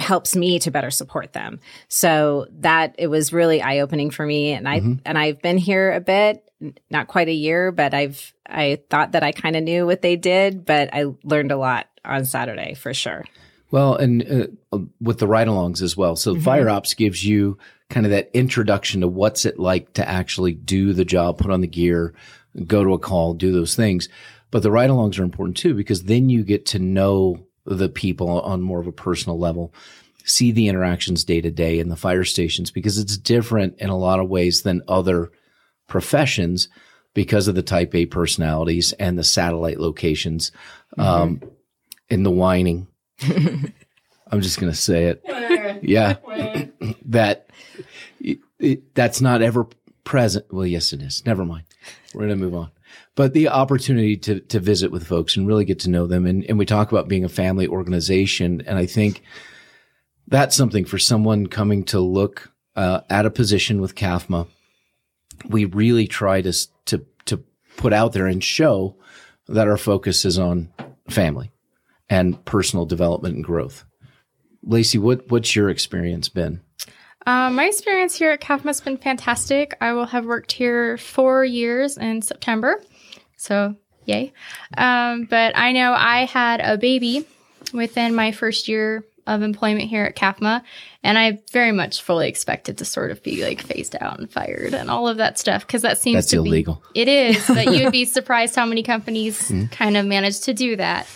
helps 0.00 0.34
me 0.34 0.58
to 0.58 0.72
better 0.72 0.90
support 0.90 1.34
them. 1.34 1.60
So 1.86 2.48
that 2.58 2.96
it 2.98 3.06
was 3.06 3.32
really 3.32 3.62
eye 3.62 3.78
opening 3.78 4.10
for 4.10 4.26
me. 4.26 4.50
And 4.50 4.68
I, 4.68 4.80
mm-hmm. 4.80 4.94
and 5.06 5.16
I've 5.16 5.40
been 5.40 5.56
here 5.56 5.92
a 5.92 6.00
bit, 6.00 6.50
not 6.90 7.06
quite 7.06 7.28
a 7.28 7.32
year, 7.32 7.70
but 7.70 7.94
I've, 7.94 8.34
I 8.44 8.80
thought 8.90 9.12
that 9.12 9.22
I 9.22 9.30
kind 9.30 9.54
of 9.54 9.62
knew 9.62 9.86
what 9.86 10.02
they 10.02 10.16
did, 10.16 10.64
but 10.64 10.92
I 10.92 11.04
learned 11.22 11.52
a 11.52 11.56
lot 11.56 11.86
on 12.04 12.24
Saturday 12.24 12.74
for 12.74 12.92
sure. 12.92 13.24
Well, 13.70 13.94
and 13.94 14.58
uh, 14.72 14.78
with 15.00 15.18
the 15.18 15.28
ride 15.28 15.46
alongs 15.46 15.80
as 15.80 15.96
well. 15.96 16.16
So 16.16 16.34
mm-hmm. 16.34 16.42
Fire 16.42 16.68
Ops 16.68 16.94
gives 16.94 17.24
you 17.24 17.56
kind 17.92 18.06
of 18.06 18.10
that 18.10 18.30
introduction 18.34 19.02
to 19.02 19.08
what's 19.08 19.44
it 19.44 19.58
like 19.58 19.92
to 19.94 20.08
actually 20.08 20.52
do 20.52 20.92
the 20.92 21.04
job, 21.04 21.38
put 21.38 21.50
on 21.50 21.60
the 21.60 21.66
gear, 21.66 22.14
go 22.66 22.82
to 22.82 22.94
a 22.94 22.98
call, 22.98 23.34
do 23.34 23.52
those 23.52 23.76
things. 23.76 24.08
But 24.50 24.62
the 24.62 24.70
ride 24.70 24.90
alongs 24.90 25.18
are 25.18 25.24
important 25.24 25.56
too, 25.56 25.74
because 25.74 26.04
then 26.04 26.28
you 26.28 26.42
get 26.42 26.66
to 26.66 26.78
know 26.78 27.46
the 27.64 27.88
people 27.88 28.40
on 28.40 28.60
more 28.60 28.80
of 28.80 28.86
a 28.86 28.92
personal 28.92 29.38
level, 29.38 29.72
see 30.24 30.52
the 30.52 30.68
interactions 30.68 31.24
day 31.24 31.40
to 31.40 31.50
day 31.50 31.78
in 31.78 31.88
the 31.88 31.96
fire 31.96 32.24
stations, 32.24 32.70
because 32.70 32.98
it's 32.98 33.16
different 33.16 33.78
in 33.78 33.88
a 33.88 33.98
lot 33.98 34.20
of 34.20 34.28
ways 34.28 34.62
than 34.62 34.82
other 34.88 35.30
professions 35.86 36.68
because 37.14 37.46
of 37.46 37.54
the 37.54 37.62
type 37.62 37.94
A 37.94 38.06
personalities 38.06 38.92
and 38.94 39.18
the 39.18 39.24
satellite 39.24 39.78
locations. 39.78 40.50
Mm-hmm. 40.96 41.00
Um, 41.00 41.42
in 42.12 42.24
the 42.24 42.30
whining. 42.30 42.86
I'm 43.22 44.42
just 44.42 44.60
going 44.60 44.70
to 44.70 44.78
say 44.78 45.06
it. 45.06 45.22
yeah. 45.82 46.16
that 47.06 47.41
it, 48.62 48.94
that's 48.94 49.20
not 49.20 49.42
ever 49.42 49.66
present. 50.04 50.46
Well, 50.52 50.66
yes, 50.66 50.92
it 50.92 51.02
is. 51.02 51.24
Never 51.26 51.44
mind. 51.44 51.64
We're 52.14 52.26
going 52.26 52.38
to 52.38 52.44
move 52.44 52.54
on. 52.54 52.70
But 53.14 53.34
the 53.34 53.48
opportunity 53.48 54.16
to, 54.18 54.40
to 54.40 54.60
visit 54.60 54.90
with 54.90 55.06
folks 55.06 55.36
and 55.36 55.46
really 55.46 55.64
get 55.64 55.80
to 55.80 55.90
know 55.90 56.06
them. 56.06 56.26
And, 56.26 56.44
and 56.44 56.58
we 56.58 56.66
talk 56.66 56.90
about 56.90 57.08
being 57.08 57.24
a 57.24 57.28
family 57.28 57.66
organization. 57.66 58.62
And 58.66 58.78
I 58.78 58.86
think 58.86 59.22
that's 60.28 60.56
something 60.56 60.84
for 60.84 60.98
someone 60.98 61.46
coming 61.46 61.84
to 61.84 62.00
look 62.00 62.52
uh, 62.74 63.00
at 63.10 63.26
a 63.26 63.30
position 63.30 63.80
with 63.80 63.94
CAFMA. 63.94 64.46
We 65.48 65.64
really 65.66 66.06
try 66.06 66.40
to, 66.42 66.52
to, 66.86 67.04
to 67.26 67.44
put 67.76 67.92
out 67.92 68.12
there 68.12 68.26
and 68.26 68.42
show 68.42 68.96
that 69.48 69.68
our 69.68 69.76
focus 69.76 70.24
is 70.24 70.38
on 70.38 70.72
family 71.08 71.50
and 72.08 72.42
personal 72.44 72.86
development 72.86 73.36
and 73.36 73.44
growth. 73.44 73.84
Lacie, 74.66 74.98
what, 74.98 75.30
what's 75.30 75.56
your 75.56 75.68
experience 75.68 76.28
been? 76.28 76.60
Um, 77.26 77.54
my 77.54 77.66
experience 77.66 78.16
here 78.16 78.32
at 78.32 78.40
CAFMA 78.40 78.64
has 78.64 78.80
been 78.80 78.96
fantastic. 78.96 79.76
I 79.80 79.92
will 79.92 80.06
have 80.06 80.24
worked 80.24 80.52
here 80.52 80.98
four 80.98 81.44
years 81.44 81.96
in 81.96 82.22
September. 82.22 82.82
So, 83.36 83.76
yay. 84.04 84.32
Um, 84.76 85.24
but 85.24 85.56
I 85.56 85.72
know 85.72 85.92
I 85.92 86.24
had 86.24 86.60
a 86.60 86.76
baby 86.76 87.26
within 87.72 88.14
my 88.14 88.32
first 88.32 88.68
year 88.68 89.04
of 89.26 89.42
employment 89.42 89.88
here 89.88 90.04
at 90.04 90.16
CAFMA, 90.16 90.62
and 91.04 91.16
I 91.16 91.38
very 91.52 91.70
much 91.70 92.02
fully 92.02 92.28
expected 92.28 92.78
to 92.78 92.84
sort 92.84 93.10
of 93.12 93.22
be 93.22 93.44
like 93.44 93.60
phased 93.60 93.94
out 94.00 94.18
and 94.18 94.30
fired 94.30 94.74
and 94.74 94.90
all 94.90 95.06
of 95.06 95.18
that 95.18 95.38
stuff 95.38 95.64
because 95.66 95.82
that 95.82 95.98
seems 95.98 96.16
That's 96.16 96.30
to 96.30 96.38
illegal. 96.38 96.82
be 96.92 97.02
it 97.02 97.08
is, 97.08 97.46
but 97.46 97.72
you'd 97.72 97.92
be 97.92 98.04
surprised 98.04 98.56
how 98.56 98.66
many 98.66 98.82
companies 98.82 99.40
mm-hmm. 99.40 99.66
kind 99.66 99.96
of 99.96 100.06
manage 100.06 100.40
to 100.40 100.54
do 100.54 100.76
that. 100.76 101.06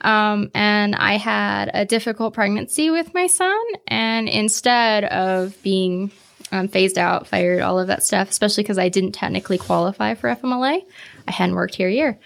Um, 0.00 0.50
and 0.54 0.94
I 0.94 1.16
had 1.16 1.70
a 1.74 1.84
difficult 1.84 2.34
pregnancy 2.34 2.90
with 2.90 3.14
my 3.14 3.26
son. 3.26 3.62
And 3.86 4.28
instead 4.28 5.04
of 5.04 5.60
being 5.62 6.10
um, 6.52 6.68
phased 6.68 6.98
out, 6.98 7.26
fired, 7.26 7.60
all 7.60 7.78
of 7.78 7.88
that 7.88 8.02
stuff, 8.02 8.30
especially 8.30 8.64
because 8.64 8.78
I 8.78 8.88
didn't 8.88 9.12
technically 9.12 9.58
qualify 9.58 10.14
for 10.14 10.34
FMLA, 10.34 10.82
I 11.26 11.30
hadn't 11.30 11.56
worked 11.56 11.74
here 11.74 11.88
a 11.88 11.92
year. 11.92 12.18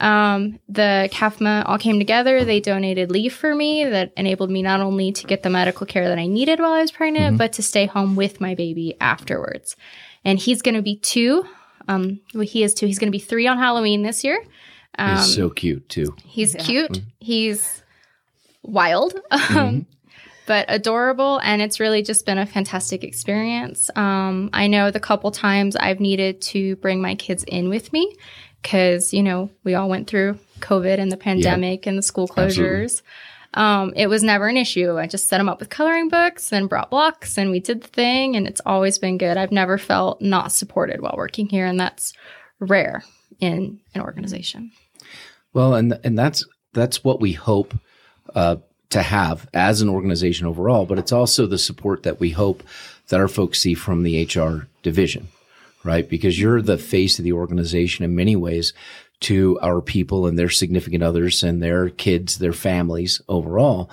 Um, 0.00 0.58
the 0.68 1.10
CAFMA 1.12 1.68
all 1.68 1.78
came 1.78 1.98
together. 1.98 2.42
They 2.44 2.60
donated 2.60 3.10
leave 3.10 3.34
for 3.34 3.54
me 3.54 3.84
that 3.84 4.12
enabled 4.16 4.50
me 4.50 4.62
not 4.62 4.80
only 4.80 5.12
to 5.12 5.26
get 5.26 5.42
the 5.42 5.50
medical 5.50 5.86
care 5.86 6.08
that 6.08 6.18
I 6.18 6.26
needed 6.26 6.58
while 6.58 6.72
I 6.72 6.80
was 6.80 6.90
pregnant, 6.90 7.32
mm-hmm. 7.32 7.36
but 7.36 7.52
to 7.54 7.62
stay 7.62 7.84
home 7.84 8.16
with 8.16 8.40
my 8.40 8.54
baby 8.54 8.96
afterwards. 9.00 9.76
And 10.24 10.38
he's 10.38 10.62
going 10.62 10.74
to 10.74 10.82
be 10.82 10.96
two. 10.96 11.44
Um, 11.86 12.20
well, 12.34 12.44
he 12.44 12.62
is 12.62 12.72
two. 12.72 12.86
He's 12.86 12.98
going 12.98 13.12
to 13.12 13.16
be 13.16 13.22
three 13.22 13.46
on 13.46 13.58
Halloween 13.58 14.02
this 14.02 14.24
year. 14.24 14.42
Um, 14.98 15.16
he's 15.16 15.34
so 15.34 15.50
cute 15.50 15.88
too. 15.88 16.14
He's 16.24 16.54
yeah. 16.54 16.62
cute. 16.62 16.92
Mm-hmm. 16.92 17.08
He's 17.20 17.82
wild, 18.62 19.14
um, 19.30 19.40
mm-hmm. 19.40 19.80
but 20.46 20.66
adorable, 20.68 21.40
and 21.42 21.62
it's 21.62 21.80
really 21.80 22.02
just 22.02 22.26
been 22.26 22.38
a 22.38 22.46
fantastic 22.46 23.04
experience. 23.04 23.90
Um, 23.96 24.50
I 24.52 24.66
know 24.66 24.90
the 24.90 25.00
couple 25.00 25.30
times 25.30 25.76
I've 25.76 26.00
needed 26.00 26.40
to 26.42 26.76
bring 26.76 27.00
my 27.00 27.14
kids 27.14 27.44
in 27.44 27.68
with 27.68 27.92
me 27.92 28.16
because 28.62 29.12
you 29.12 29.22
know 29.22 29.50
we 29.64 29.74
all 29.74 29.88
went 29.88 30.06
through 30.06 30.38
COVID 30.60 30.98
and 30.98 31.10
the 31.10 31.16
pandemic 31.16 31.86
yeah. 31.86 31.90
and 31.90 31.98
the 31.98 32.02
school 32.02 32.28
closures. 32.28 33.02
Um, 33.54 33.92
it 33.96 34.06
was 34.06 34.22
never 34.22 34.46
an 34.46 34.56
issue. 34.56 34.96
I 34.96 35.08
just 35.08 35.28
set 35.28 35.38
them 35.38 35.48
up 35.48 35.58
with 35.58 35.70
coloring 35.70 36.08
books 36.08 36.52
and 36.52 36.68
brought 36.68 36.90
blocks 36.90 37.36
and 37.36 37.50
we 37.50 37.58
did 37.58 37.82
the 37.82 37.88
thing 37.88 38.36
and 38.36 38.46
it's 38.46 38.60
always 38.64 38.98
been 38.98 39.18
good. 39.18 39.36
I've 39.36 39.50
never 39.50 39.76
felt 39.76 40.20
not 40.20 40.52
supported 40.52 41.00
while 41.00 41.14
working 41.16 41.48
here 41.48 41.66
and 41.66 41.80
that's 41.80 42.12
rare 42.60 43.02
in 43.40 43.80
an 43.94 44.00
organization. 44.00 44.72
Well, 45.52 45.74
and 45.74 45.98
and 46.04 46.18
that's 46.18 46.44
that's 46.72 47.02
what 47.02 47.20
we 47.20 47.32
hope 47.32 47.74
uh, 48.34 48.56
to 48.90 49.02
have 49.02 49.48
as 49.54 49.80
an 49.80 49.88
organization 49.88 50.46
overall, 50.46 50.86
but 50.86 50.98
it's 50.98 51.12
also 51.12 51.46
the 51.46 51.58
support 51.58 52.02
that 52.02 52.20
we 52.20 52.30
hope 52.30 52.62
that 53.08 53.20
our 53.20 53.28
folks 53.28 53.60
see 53.60 53.74
from 53.74 54.02
the 54.02 54.24
HR 54.24 54.68
division, 54.82 55.28
right? 55.84 56.08
Because 56.08 56.40
you're 56.40 56.62
the 56.62 56.78
face 56.78 57.18
of 57.18 57.24
the 57.24 57.32
organization 57.32 58.04
in 58.04 58.14
many 58.14 58.36
ways 58.36 58.72
to 59.20 59.58
our 59.60 59.80
people 59.80 60.26
and 60.26 60.38
their 60.38 60.48
significant 60.48 61.02
others 61.02 61.42
and 61.42 61.62
their 61.62 61.90
kids, 61.90 62.38
their 62.38 62.52
families 62.52 63.20
overall. 63.28 63.90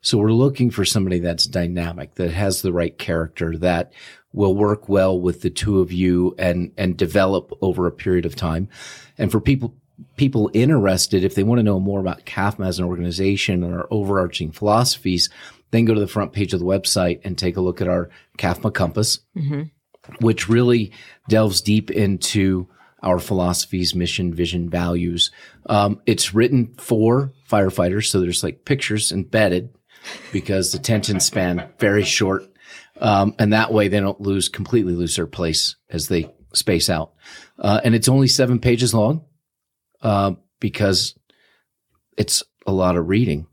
So 0.00 0.18
we're 0.18 0.32
looking 0.32 0.70
for 0.70 0.84
somebody 0.84 1.18
that's 1.18 1.46
dynamic, 1.46 2.14
that 2.14 2.30
has 2.30 2.62
the 2.62 2.72
right 2.72 2.96
character, 2.96 3.56
that 3.58 3.92
will 4.32 4.54
work 4.54 4.88
well 4.88 5.18
with 5.18 5.40
the 5.42 5.50
two 5.50 5.80
of 5.80 5.92
you 5.92 6.34
and, 6.38 6.72
and 6.76 6.96
develop 6.96 7.52
over 7.62 7.86
a 7.86 7.92
period 7.92 8.26
of 8.26 8.36
time. 8.36 8.68
And 9.16 9.32
for 9.32 9.40
people, 9.40 9.74
people 10.16 10.50
interested, 10.52 11.24
if 11.24 11.34
they 11.34 11.42
want 11.42 11.58
to 11.58 11.64
know 11.64 11.80
more 11.80 12.00
about 12.00 12.26
CAFMA 12.26 12.66
as 12.66 12.78
an 12.78 12.84
organization 12.84 13.64
and 13.64 13.74
our 13.74 13.88
overarching 13.90 14.52
philosophies, 14.52 15.30
then 15.70 15.84
go 15.84 15.94
to 15.94 16.00
the 16.00 16.06
front 16.06 16.32
page 16.32 16.52
of 16.52 16.60
the 16.60 16.66
website 16.66 17.20
and 17.24 17.36
take 17.36 17.56
a 17.56 17.60
look 17.60 17.80
at 17.80 17.88
our 17.88 18.10
CAFMA 18.38 18.72
compass, 18.72 19.20
mm-hmm. 19.36 19.62
which 20.24 20.48
really 20.48 20.92
delves 21.28 21.60
deep 21.60 21.90
into 21.90 22.68
our 23.02 23.18
philosophies, 23.18 23.94
mission, 23.94 24.34
vision, 24.34 24.68
values. 24.68 25.30
Um, 25.66 26.00
it's 26.06 26.34
written 26.34 26.74
for 26.78 27.32
firefighters, 27.48 28.06
so 28.06 28.20
there's 28.20 28.42
like 28.42 28.64
pictures 28.64 29.12
embedded 29.12 29.70
because 30.32 30.72
the 30.72 30.78
attention 30.78 31.20
span 31.20 31.68
very 31.78 32.02
short, 32.02 32.44
um, 33.00 33.34
and 33.38 33.52
that 33.52 33.72
way 33.72 33.88
they 33.88 34.00
don't 34.00 34.20
lose 34.20 34.48
completely 34.48 34.94
lose 34.94 35.16
their 35.16 35.26
place 35.26 35.76
as 35.90 36.08
they 36.08 36.32
space 36.54 36.88
out. 36.90 37.12
Uh, 37.58 37.80
and 37.84 37.94
it's 37.94 38.08
only 38.08 38.28
seven 38.28 38.58
pages 38.58 38.94
long 38.94 39.24
uh, 40.02 40.32
because 40.60 41.18
it's 42.16 42.42
a 42.66 42.72
lot 42.72 42.96
of 42.96 43.08
reading 43.08 43.46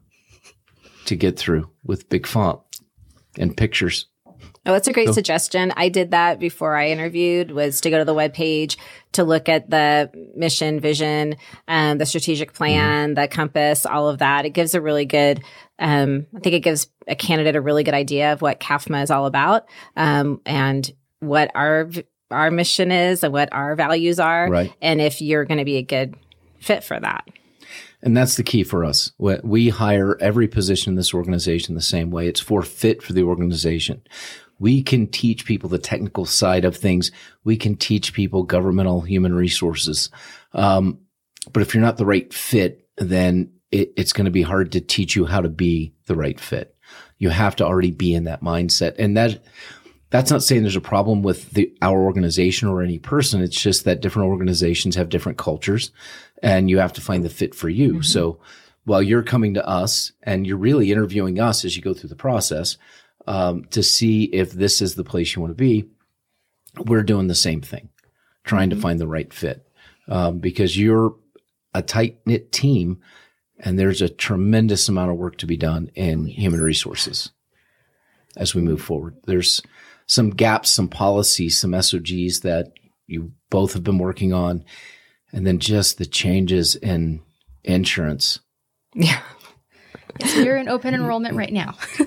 to 1.06 1.16
get 1.16 1.38
through 1.38 1.70
with 1.84 2.10
big 2.10 2.26
font 2.26 2.60
and 3.38 3.56
pictures. 3.56 4.08
Oh, 4.68 4.74
that's 4.74 4.88
a 4.88 4.94
great 4.94 5.08
so, 5.08 5.14
suggestion. 5.14 5.72
I 5.78 5.90
did 5.90 6.12
that 6.12 6.40
before 6.40 6.76
I 6.76 6.90
interviewed 6.90 7.52
was 7.52 7.82
to 7.82 7.92
go 7.92 8.00
to 8.00 8.06
the 8.06 8.16
web 8.16 8.34
page 8.34 8.78
to 9.12 9.24
look 9.24 9.48
at 9.48 9.70
the 9.70 10.10
mission, 10.36 10.80
vision, 10.80 11.36
um, 11.68 12.00
the 12.00 12.06
strategic 12.06 12.54
plan, 12.54 13.10
mm-hmm. 13.10 13.22
the 13.22 13.28
compass, 13.28 13.86
all 13.86 14.10
of 14.10 14.20
that. 14.20 14.46
It 14.46 14.52
gives 14.52 14.74
a 14.74 14.82
really 14.82 15.06
good, 15.06 15.44
um, 15.78 16.26
I 16.36 16.40
think 16.40 16.56
it 16.56 16.62
gives 16.62 16.88
a 17.08 17.16
candidate 17.16 17.56
a 17.56 17.62
really 17.62 17.84
good 17.84 17.94
idea 17.94 18.34
of 18.34 18.42
what 18.42 18.60
CAFMA 18.60 19.04
is 19.04 19.12
all 19.12 19.28
about, 19.28 19.68
um, 19.96 20.42
and 20.48 20.92
what 21.20 21.52
our, 21.54 21.90
our 22.32 22.50
mission 22.50 22.92
is 22.92 23.24
and 23.24 23.32
what 23.32 23.54
our 23.54 23.76
values 23.76 24.20
are. 24.20 24.50
Right. 24.50 24.74
And 24.82 25.00
if 25.00 25.22
you're 25.22 25.46
going 25.46 25.60
to 25.60 25.66
be 25.66 25.78
a 25.78 25.84
good 25.84 26.16
fit 26.60 26.84
for 26.84 27.00
that. 27.00 27.28
And 28.02 28.16
that's 28.16 28.36
the 28.36 28.44
key 28.44 28.64
for 28.64 28.86
us. 28.86 29.12
We 29.18 29.70
hire 29.70 30.18
every 30.22 30.48
position 30.48 30.92
in 30.92 30.96
this 30.96 31.14
organization 31.14 31.74
the 31.74 31.82
same 31.82 32.12
way. 32.12 32.28
It's 32.28 32.40
for 32.40 32.62
fit 32.62 33.02
for 33.02 33.14
the 33.14 33.24
organization. 33.24 34.02
We 34.60 34.84
can 34.84 35.08
teach 35.08 35.46
people 35.46 35.70
the 35.70 35.78
technical 35.78 36.26
side 36.26 36.66
of 36.66 36.78
things. 36.78 37.12
We 37.44 37.58
can 37.58 37.76
teach 37.76 38.14
people 38.14 38.44
governmental 38.44 39.02
human 39.02 39.34
resources. 39.34 40.10
Um, 40.54 41.00
but 41.52 41.62
if 41.62 41.74
you're 41.74 41.84
not 41.84 41.98
the 41.98 42.06
right 42.06 42.34
fit, 42.34 42.88
then 42.98 43.52
it, 43.72 43.94
it's 43.98 44.14
going 44.14 44.26
to 44.26 44.32
be 44.32 44.42
hard 44.42 44.72
to 44.72 44.82
teach 44.82 45.16
you 45.16 45.26
how 45.26 45.42
to 45.42 45.50
be 45.50 45.94
the 46.06 46.16
right 46.16 46.40
fit. 46.40 46.76
You 47.18 47.30
have 47.30 47.56
to 47.58 47.66
already 47.66 47.92
be 47.92 48.14
in 48.14 48.26
that 48.26 48.42
mindset. 48.42 48.96
And 48.98 49.18
that, 49.18 49.44
that's 50.10 50.32
not 50.32 50.44
saying 50.44 50.62
there's 50.62 50.76
a 50.76 50.82
problem 50.82 51.24
with 51.24 51.52
the, 51.52 51.76
our 51.82 52.00
organization 52.00 52.68
or 52.68 52.82
any 52.82 53.00
person. 53.00 53.42
It's 53.42 53.60
just 53.60 53.86
that 53.86 54.02
different 54.02 54.30
organizations 54.30 54.96
have 54.96 55.10
different 55.10 55.38
cultures 55.38 55.92
and 56.42 56.70
you 56.70 56.80
have 56.80 56.94
to 56.94 57.02
find 57.02 57.24
the 57.24 57.30
fit 57.30 57.56
for 57.56 57.70
you. 57.70 57.94
Mm-hmm. 57.94 58.02
So 58.02 58.40
while 58.86 59.02
you're 59.02 59.24
coming 59.24 59.56
to 59.56 59.68
us 59.68 60.12
and 60.24 60.46
you're 60.46 60.58
really 60.58 60.92
interviewing 60.92 61.40
us 61.40 61.66
as 61.66 61.76
you 61.76 61.82
go 61.82 61.94
through 61.94 62.10
the 62.10 62.16
process, 62.16 62.78
um, 63.28 63.66
to 63.72 63.84
see 63.84 64.26
if 64.26 64.52
this 64.52 64.82
is 64.82 64.96
the 64.96 65.04
place 65.04 65.36
you 65.36 65.42
want 65.42 65.52
to 65.52 65.56
be, 65.56 65.86
we're 66.86 67.04
doing 67.04 67.28
the 67.28 67.36
same 67.36 67.62
thing, 67.62 67.90
trying 68.44 68.70
mm-hmm. 68.70 68.80
to 68.80 68.82
find 68.82 69.00
the 69.00 69.08
right 69.08 69.34
fit. 69.34 69.68
Um, 70.08 70.40
because 70.40 70.78
you're 70.78 71.16
a 71.74 71.82
tight 71.82 72.20
knit 72.26 72.52
team 72.52 73.02
and 73.60 73.80
there's 73.80 74.02
a 74.02 74.10
tremendous 74.10 74.88
amount 74.88 75.12
of 75.12 75.18
work 75.18 75.38
to 75.38 75.48
be 75.48 75.58
done 75.58 75.90
in 75.96 76.26
human 76.26 76.62
resources 76.62 77.32
as 78.38 78.54
we 78.54 78.62
move 78.62 78.82
forward. 78.82 79.16
There's 79.26 79.62
some 80.08 80.30
gaps, 80.30 80.72
some 80.72 80.88
policies, 80.88 81.58
some 81.58 81.74
SOGs 81.74 82.42
that 82.42 82.74
you 83.08 83.32
both 83.50 83.74
have 83.74 83.84
been 83.84 83.98
working 83.98 84.34
on, 84.34 84.64
and 85.32 85.46
then 85.46 85.60
just 85.60 85.98
the 85.98 86.06
changes 86.06 86.76
in 86.76 87.22
insurance. 87.64 88.40
Yeah. 88.94 89.22
So 90.24 90.40
you're 90.42 90.58
in 90.58 90.70
open 90.70 90.94
enrollment 90.94 91.36
right 91.36 91.52
now. 91.52 91.76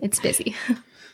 it's 0.00 0.20
busy. 0.20 0.56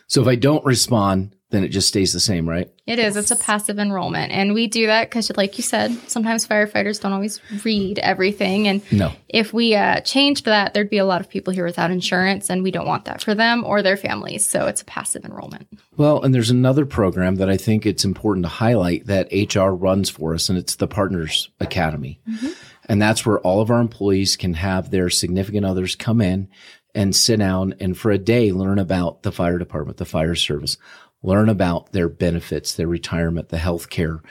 So 0.07 0.21
if 0.21 0.27
I 0.27 0.35
don't 0.35 0.65
respond, 0.65 1.35
then 1.51 1.63
it 1.63 1.69
just 1.69 1.87
stays 1.87 2.11
the 2.11 2.19
same, 2.19 2.47
right? 2.47 2.69
It 2.87 2.97
is. 2.97 3.15
It's 3.15 3.31
a 3.31 3.35
passive 3.35 3.77
enrollment. 3.77 4.31
And 4.31 4.53
we 4.53 4.67
do 4.67 4.87
that 4.87 5.09
because, 5.09 5.31
like 5.37 5.57
you 5.57 5.63
said, 5.63 5.91
sometimes 6.09 6.47
firefighters 6.47 6.99
don't 6.99 7.13
always 7.13 7.39
read 7.63 7.99
everything. 7.99 8.67
And 8.67 8.81
no. 8.91 9.11
if 9.29 9.53
we 9.53 9.75
uh, 9.75 10.01
changed 10.01 10.45
that, 10.45 10.73
there'd 10.73 10.89
be 10.89 10.97
a 10.97 11.05
lot 11.05 11.21
of 11.21 11.29
people 11.29 11.53
here 11.53 11.65
without 11.65 11.91
insurance, 11.91 12.49
and 12.49 12.63
we 12.63 12.71
don't 12.71 12.87
want 12.87 13.05
that 13.05 13.21
for 13.21 13.35
them 13.35 13.63
or 13.63 13.81
their 13.81 13.97
families. 13.97 14.47
So 14.47 14.67
it's 14.67 14.81
a 14.81 14.85
passive 14.85 15.23
enrollment. 15.23 15.67
Well, 15.97 16.21
and 16.23 16.33
there's 16.33 16.49
another 16.49 16.85
program 16.85 17.35
that 17.35 17.49
I 17.49 17.57
think 17.57 17.85
it's 17.85 18.05
important 18.05 18.45
to 18.45 18.49
highlight 18.49 19.05
that 19.05 19.29
HR 19.31 19.69
runs 19.69 20.09
for 20.09 20.33
us, 20.33 20.49
and 20.49 20.57
it's 20.57 20.75
the 20.75 20.87
Partners 20.87 21.49
Academy. 21.59 22.19
Mm-hmm. 22.29 22.49
And 22.87 23.01
that's 23.01 23.25
where 23.25 23.39
all 23.39 23.61
of 23.61 23.71
our 23.71 23.79
employees 23.79 24.35
can 24.35 24.55
have 24.55 24.89
their 24.89 25.09
significant 25.09 25.65
others 25.65 25.95
come 25.95 26.21
in 26.21 26.49
and 26.93 27.15
sit 27.15 27.37
down 27.37 27.75
and 27.79 27.97
for 27.97 28.11
a 28.11 28.17
day 28.17 28.51
learn 28.51 28.79
about 28.79 29.23
the 29.23 29.31
fire 29.31 29.57
department, 29.57 29.97
the 29.97 30.05
fire 30.05 30.35
service, 30.35 30.77
learn 31.23 31.49
about 31.49 31.91
their 31.91 32.09
benefits, 32.09 32.73
their 32.73 32.87
retirement, 32.87 33.49
the 33.49 33.57
health 33.57 33.89
care, 33.89 34.21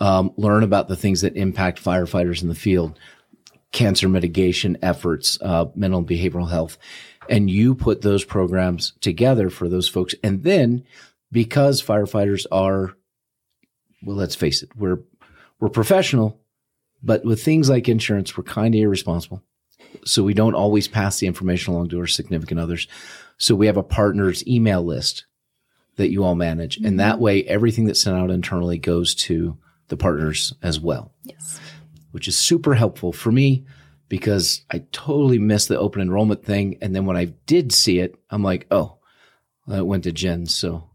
um, 0.00 0.32
learn 0.36 0.62
about 0.62 0.88
the 0.88 0.96
things 0.96 1.20
that 1.20 1.36
impact 1.36 1.82
firefighters 1.82 2.42
in 2.42 2.48
the 2.48 2.54
field, 2.54 2.98
cancer 3.72 4.08
mitigation 4.08 4.76
efforts, 4.82 5.38
uh, 5.40 5.66
mental 5.74 6.00
and 6.00 6.08
behavioral 6.08 6.50
health. 6.50 6.78
And 7.28 7.48
you 7.48 7.74
put 7.74 8.02
those 8.02 8.24
programs 8.24 8.92
together 9.00 9.50
for 9.50 9.68
those 9.68 9.88
folks. 9.88 10.14
And 10.24 10.42
then 10.42 10.84
because 11.30 11.82
firefighters 11.82 12.46
are, 12.50 12.96
well, 14.02 14.16
let's 14.16 14.34
face 14.34 14.62
it, 14.62 14.70
we're, 14.76 15.00
we're 15.60 15.68
professional 15.68 16.40
but 17.02 17.24
with 17.24 17.42
things 17.42 17.68
like 17.68 17.88
insurance, 17.88 18.36
we're 18.36 18.44
kind 18.44 18.74
of 18.74 18.80
irresponsible. 18.80 19.42
So 20.04 20.22
we 20.22 20.34
don't 20.34 20.54
always 20.54 20.88
pass 20.88 21.18
the 21.18 21.26
information 21.26 21.74
along 21.74 21.88
to 21.90 22.00
our 22.00 22.06
significant 22.06 22.60
others. 22.60 22.86
So 23.38 23.54
we 23.54 23.66
have 23.66 23.76
a 23.76 23.82
partner's 23.82 24.46
email 24.46 24.84
list 24.84 25.26
that 25.96 26.10
you 26.10 26.24
all 26.24 26.34
manage. 26.34 26.76
Mm-hmm. 26.76 26.86
And 26.86 27.00
that 27.00 27.14
mm-hmm. 27.14 27.22
way, 27.22 27.44
everything 27.44 27.86
that's 27.86 28.02
sent 28.02 28.16
out 28.16 28.30
internally 28.30 28.78
goes 28.78 29.14
to 29.16 29.58
the 29.88 29.96
partners 29.96 30.54
as 30.62 30.78
well. 30.80 31.12
Yes. 31.24 31.60
Which 32.12 32.28
is 32.28 32.36
super 32.36 32.74
helpful 32.74 33.12
for 33.12 33.32
me 33.32 33.64
because 34.08 34.62
I 34.70 34.84
totally 34.92 35.38
missed 35.38 35.68
the 35.68 35.78
open 35.78 36.02
enrollment 36.02 36.44
thing. 36.44 36.78
And 36.80 36.94
then 36.94 37.06
when 37.06 37.16
I 37.16 37.26
did 37.46 37.72
see 37.72 37.98
it, 37.98 38.14
I'm 38.30 38.42
like, 38.42 38.66
oh, 38.70 38.98
that 39.66 39.86
went 39.86 40.04
to 40.04 40.12
Jen. 40.12 40.46
So 40.46 40.89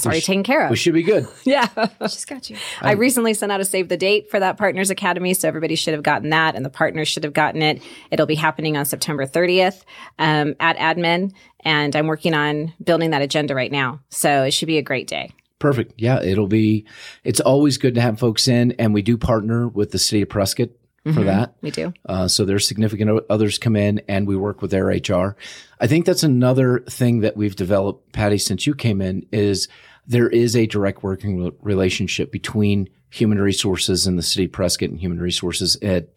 it's 0.00 0.06
already 0.06 0.20
taken 0.20 0.42
care 0.42 0.64
of. 0.64 0.70
We 0.70 0.76
should 0.76 0.94
be 0.94 1.02
good. 1.02 1.26
yeah. 1.44 1.68
She's 2.02 2.24
got 2.24 2.50
you. 2.50 2.56
I 2.80 2.92
recently 2.92 3.34
sent 3.34 3.52
out 3.52 3.60
a 3.60 3.64
save 3.64 3.88
the 3.88 3.96
date 3.96 4.30
for 4.30 4.40
that 4.40 4.56
Partners 4.56 4.90
Academy. 4.90 5.34
So 5.34 5.48
everybody 5.48 5.74
should 5.74 5.94
have 5.94 6.02
gotten 6.02 6.30
that 6.30 6.54
and 6.56 6.64
the 6.64 6.70
partners 6.70 7.08
should 7.08 7.24
have 7.24 7.32
gotten 7.32 7.62
it. 7.62 7.82
It'll 8.10 8.26
be 8.26 8.34
happening 8.34 8.76
on 8.76 8.84
September 8.84 9.26
30th 9.26 9.82
um, 10.18 10.54
at 10.60 10.76
admin. 10.76 11.32
And 11.60 11.94
I'm 11.94 12.06
working 12.06 12.34
on 12.34 12.72
building 12.82 13.10
that 13.10 13.22
agenda 13.22 13.54
right 13.54 13.70
now. 13.72 14.00
So 14.08 14.44
it 14.44 14.52
should 14.52 14.66
be 14.66 14.78
a 14.78 14.82
great 14.82 15.06
day. 15.06 15.32
Perfect. 15.58 15.94
Yeah, 15.98 16.22
it'll 16.22 16.46
be, 16.46 16.86
it's 17.22 17.40
always 17.40 17.76
good 17.76 17.94
to 17.96 18.00
have 18.00 18.18
folks 18.18 18.48
in. 18.48 18.72
And 18.72 18.94
we 18.94 19.02
do 19.02 19.18
partner 19.18 19.68
with 19.68 19.90
the 19.90 19.98
city 19.98 20.22
of 20.22 20.30
Prescott 20.30 20.70
for 21.04 21.10
mm-hmm, 21.10 21.26
that. 21.26 21.54
We 21.62 21.70
do. 21.70 21.94
Uh, 22.06 22.28
so 22.28 22.44
there's 22.44 22.68
significant 22.68 23.24
others 23.30 23.58
come 23.58 23.74
in 23.74 24.02
and 24.06 24.26
we 24.26 24.36
work 24.36 24.60
with 24.60 24.70
their 24.70 24.86
HR. 24.86 25.36
I 25.80 25.86
think 25.86 26.04
that's 26.04 26.22
another 26.22 26.80
thing 26.80 27.20
that 27.20 27.36
we've 27.36 27.56
developed, 27.56 28.12
Patty, 28.12 28.36
since 28.36 28.66
you 28.66 28.74
came 28.74 29.00
in 29.00 29.26
is 29.32 29.68
there 30.06 30.28
is 30.28 30.56
a 30.56 30.66
direct 30.66 31.02
working 31.02 31.52
relationship 31.60 32.32
between 32.32 32.88
human 33.10 33.40
resources 33.40 34.06
and 34.06 34.18
the 34.18 34.22
city 34.22 34.44
of 34.44 34.52
Prescott 34.52 34.90
and 34.90 35.00
human 35.00 35.20
resources 35.20 35.76
at 35.82 36.08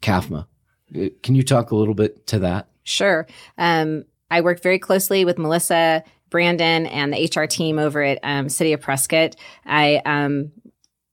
CAFMA. 0.00 0.46
Uh, 0.96 1.08
can 1.22 1.34
you 1.34 1.42
talk 1.42 1.70
a 1.70 1.76
little 1.76 1.94
bit 1.94 2.26
to 2.28 2.38
that? 2.40 2.68
Sure. 2.84 3.26
Um, 3.58 4.04
I 4.30 4.40
work 4.40 4.62
very 4.62 4.78
closely 4.78 5.24
with 5.24 5.38
Melissa, 5.38 6.02
Brandon, 6.30 6.86
and 6.86 7.12
the 7.12 7.30
HR 7.34 7.46
team 7.46 7.78
over 7.78 8.02
at 8.02 8.18
um, 8.22 8.48
City 8.48 8.72
of 8.72 8.80
Prescott. 8.80 9.36
I, 9.64 10.02
um, 10.04 10.52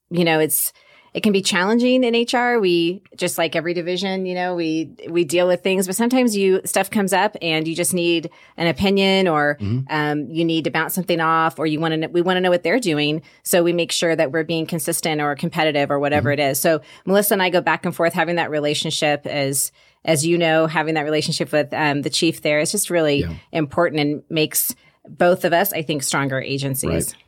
you 0.10 0.24
know, 0.24 0.40
it's 0.40 0.74
it 1.16 1.24
can 1.24 1.32
be 1.32 1.42
challenging 1.42 2.04
in 2.04 2.14
HR. 2.14 2.60
We 2.60 3.02
just 3.16 3.38
like 3.38 3.56
every 3.56 3.74
division, 3.74 4.26
you 4.26 4.36
know, 4.36 4.54
we 4.54 4.92
we 5.10 5.24
deal 5.24 5.48
with 5.48 5.64
things, 5.64 5.88
but 5.88 5.96
sometimes 5.96 6.36
you 6.36 6.60
stuff 6.66 6.92
comes 6.92 7.14
up 7.14 7.38
and 7.42 7.66
you 7.66 7.74
just 7.74 7.94
need 7.94 8.30
an 8.58 8.68
opinion 8.68 9.30
or 9.30 9.58
mm-hmm. 9.62 9.86
um, 9.90 10.30
you 10.30 10.44
need 10.44 10.66
to 10.66 10.72
bounce 10.72 10.94
something 10.94 11.22
off 11.22 11.58
or 11.58 11.68
you 11.68 11.80
want 11.80 12.02
to 12.02 12.08
we 12.10 12.22
want 12.22 12.36
to 12.36 12.42
know 12.42 12.50
what 12.50 12.64
they're 12.64 12.82
doing. 12.82 13.22
So 13.44 13.64
we 13.64 13.72
make 13.72 13.94
sure 13.94 14.14
that 14.14 14.34
we're 14.34 14.44
being 14.44 14.66
consistent 14.66 15.22
or 15.22 15.38
competitive 15.38 15.90
or 15.90 16.00
whatever 16.00 16.32
mm-hmm. 16.32 16.42
it 16.42 16.52
is. 16.52 16.60
So 16.60 16.82
Melissa 17.06 17.36
and 17.36 17.42
I 17.42 17.50
go 17.50 17.62
back 17.62 17.86
and 17.86 17.96
forth 17.96 18.12
having 18.12 18.36
that 18.36 18.50
relationship 18.50 19.26
as 19.26 19.72
as 20.04 20.26
you 20.26 20.38
know, 20.38 20.68
having 20.68 20.96
that 20.96 21.04
relationship 21.04 21.54
with 21.54 21.74
um, 21.74 22.02
the 22.02 22.10
chief 22.10 22.42
there 22.42 22.60
is 22.60 22.74
just 22.74 22.90
really 22.90 23.22
yeah. 23.22 23.36
important 23.54 24.02
and 24.02 24.24
makes 24.30 24.76
both 25.08 25.46
of 25.46 25.54
us, 25.54 25.72
I 25.72 25.82
think, 25.82 26.04
stronger 26.04 26.42
agencies. 26.42 27.14
Right. 27.14 27.24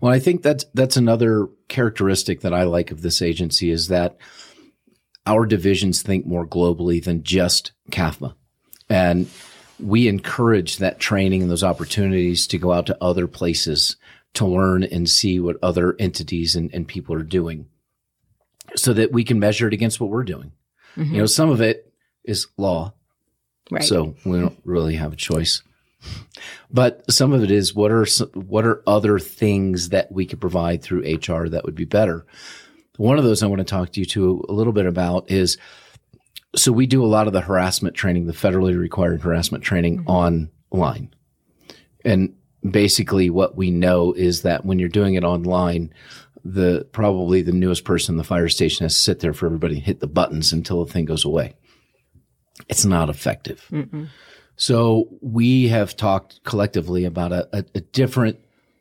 Well, 0.00 0.12
I 0.12 0.18
think 0.18 0.42
that's 0.42 0.64
that's 0.74 0.96
another 0.96 1.48
characteristic 1.68 2.40
that 2.40 2.54
I 2.54 2.64
like 2.64 2.90
of 2.90 3.02
this 3.02 3.22
agency 3.22 3.70
is 3.70 3.88
that 3.88 4.16
our 5.26 5.46
divisions 5.46 6.02
think 6.02 6.26
more 6.26 6.46
globally 6.46 7.02
than 7.02 7.22
just 7.22 7.72
CAFMA. 7.90 8.34
And 8.88 9.28
we 9.78 10.08
encourage 10.08 10.78
that 10.78 10.98
training 10.98 11.42
and 11.42 11.50
those 11.50 11.64
opportunities 11.64 12.46
to 12.48 12.58
go 12.58 12.72
out 12.72 12.86
to 12.86 12.98
other 13.00 13.26
places 13.26 13.96
to 14.34 14.46
learn 14.46 14.82
and 14.82 15.08
see 15.08 15.40
what 15.40 15.56
other 15.62 15.96
entities 15.98 16.56
and, 16.56 16.72
and 16.72 16.86
people 16.86 17.14
are 17.14 17.22
doing 17.22 17.66
so 18.76 18.92
that 18.92 19.12
we 19.12 19.24
can 19.24 19.38
measure 19.38 19.66
it 19.66 19.74
against 19.74 20.00
what 20.00 20.10
we're 20.10 20.22
doing. 20.22 20.52
Mm-hmm. 20.96 21.14
You 21.14 21.20
know, 21.20 21.26
some 21.26 21.50
of 21.50 21.60
it 21.60 21.92
is 22.24 22.46
law. 22.56 22.92
Right. 23.70 23.84
So 23.84 24.14
we 24.24 24.40
don't 24.40 24.58
really 24.64 24.96
have 24.96 25.12
a 25.12 25.16
choice. 25.16 25.62
But 26.70 27.10
some 27.10 27.32
of 27.32 27.42
it 27.42 27.50
is 27.50 27.74
what 27.74 27.90
are 27.90 28.06
what 28.34 28.64
are 28.64 28.82
other 28.86 29.18
things 29.18 29.90
that 29.90 30.10
we 30.12 30.26
could 30.26 30.40
provide 30.40 30.82
through 30.82 31.00
HR 31.00 31.48
that 31.48 31.64
would 31.64 31.74
be 31.74 31.84
better. 31.84 32.26
One 32.96 33.18
of 33.18 33.24
those 33.24 33.42
I 33.42 33.46
want 33.46 33.60
to 33.60 33.64
talk 33.64 33.92
to 33.92 34.00
you 34.00 34.06
to 34.06 34.44
a 34.48 34.52
little 34.52 34.72
bit 34.72 34.86
about 34.86 35.30
is 35.30 35.56
so 36.56 36.72
we 36.72 36.86
do 36.86 37.04
a 37.04 37.06
lot 37.06 37.26
of 37.26 37.32
the 37.32 37.40
harassment 37.40 37.94
training, 37.94 38.26
the 38.26 38.32
federally 38.32 38.78
required 38.78 39.22
harassment 39.22 39.62
training 39.62 39.98
mm-hmm. 39.98 40.10
online. 40.10 41.14
And 42.04 42.34
basically 42.68 43.30
what 43.30 43.56
we 43.56 43.70
know 43.70 44.12
is 44.12 44.42
that 44.42 44.64
when 44.64 44.78
you're 44.78 44.88
doing 44.88 45.14
it 45.14 45.24
online, 45.24 45.92
the 46.44 46.86
probably 46.92 47.42
the 47.42 47.52
newest 47.52 47.84
person 47.84 48.14
in 48.14 48.16
the 48.16 48.24
fire 48.24 48.48
station 48.48 48.84
has 48.84 48.94
to 48.94 49.00
sit 49.00 49.20
there 49.20 49.32
for 49.32 49.46
everybody 49.46 49.78
hit 49.78 50.00
the 50.00 50.06
buttons 50.06 50.52
until 50.52 50.84
the 50.84 50.92
thing 50.92 51.04
goes 51.04 51.24
away. 51.24 51.54
It's 52.68 52.84
not 52.84 53.10
effective. 53.10 53.66
Mm-mm. 53.70 54.08
So 54.60 55.08
we 55.22 55.68
have 55.68 55.96
talked 55.96 56.44
collectively 56.44 57.06
about 57.06 57.32
a, 57.32 57.48
a, 57.50 57.64
a 57.76 57.80
different 57.80 58.38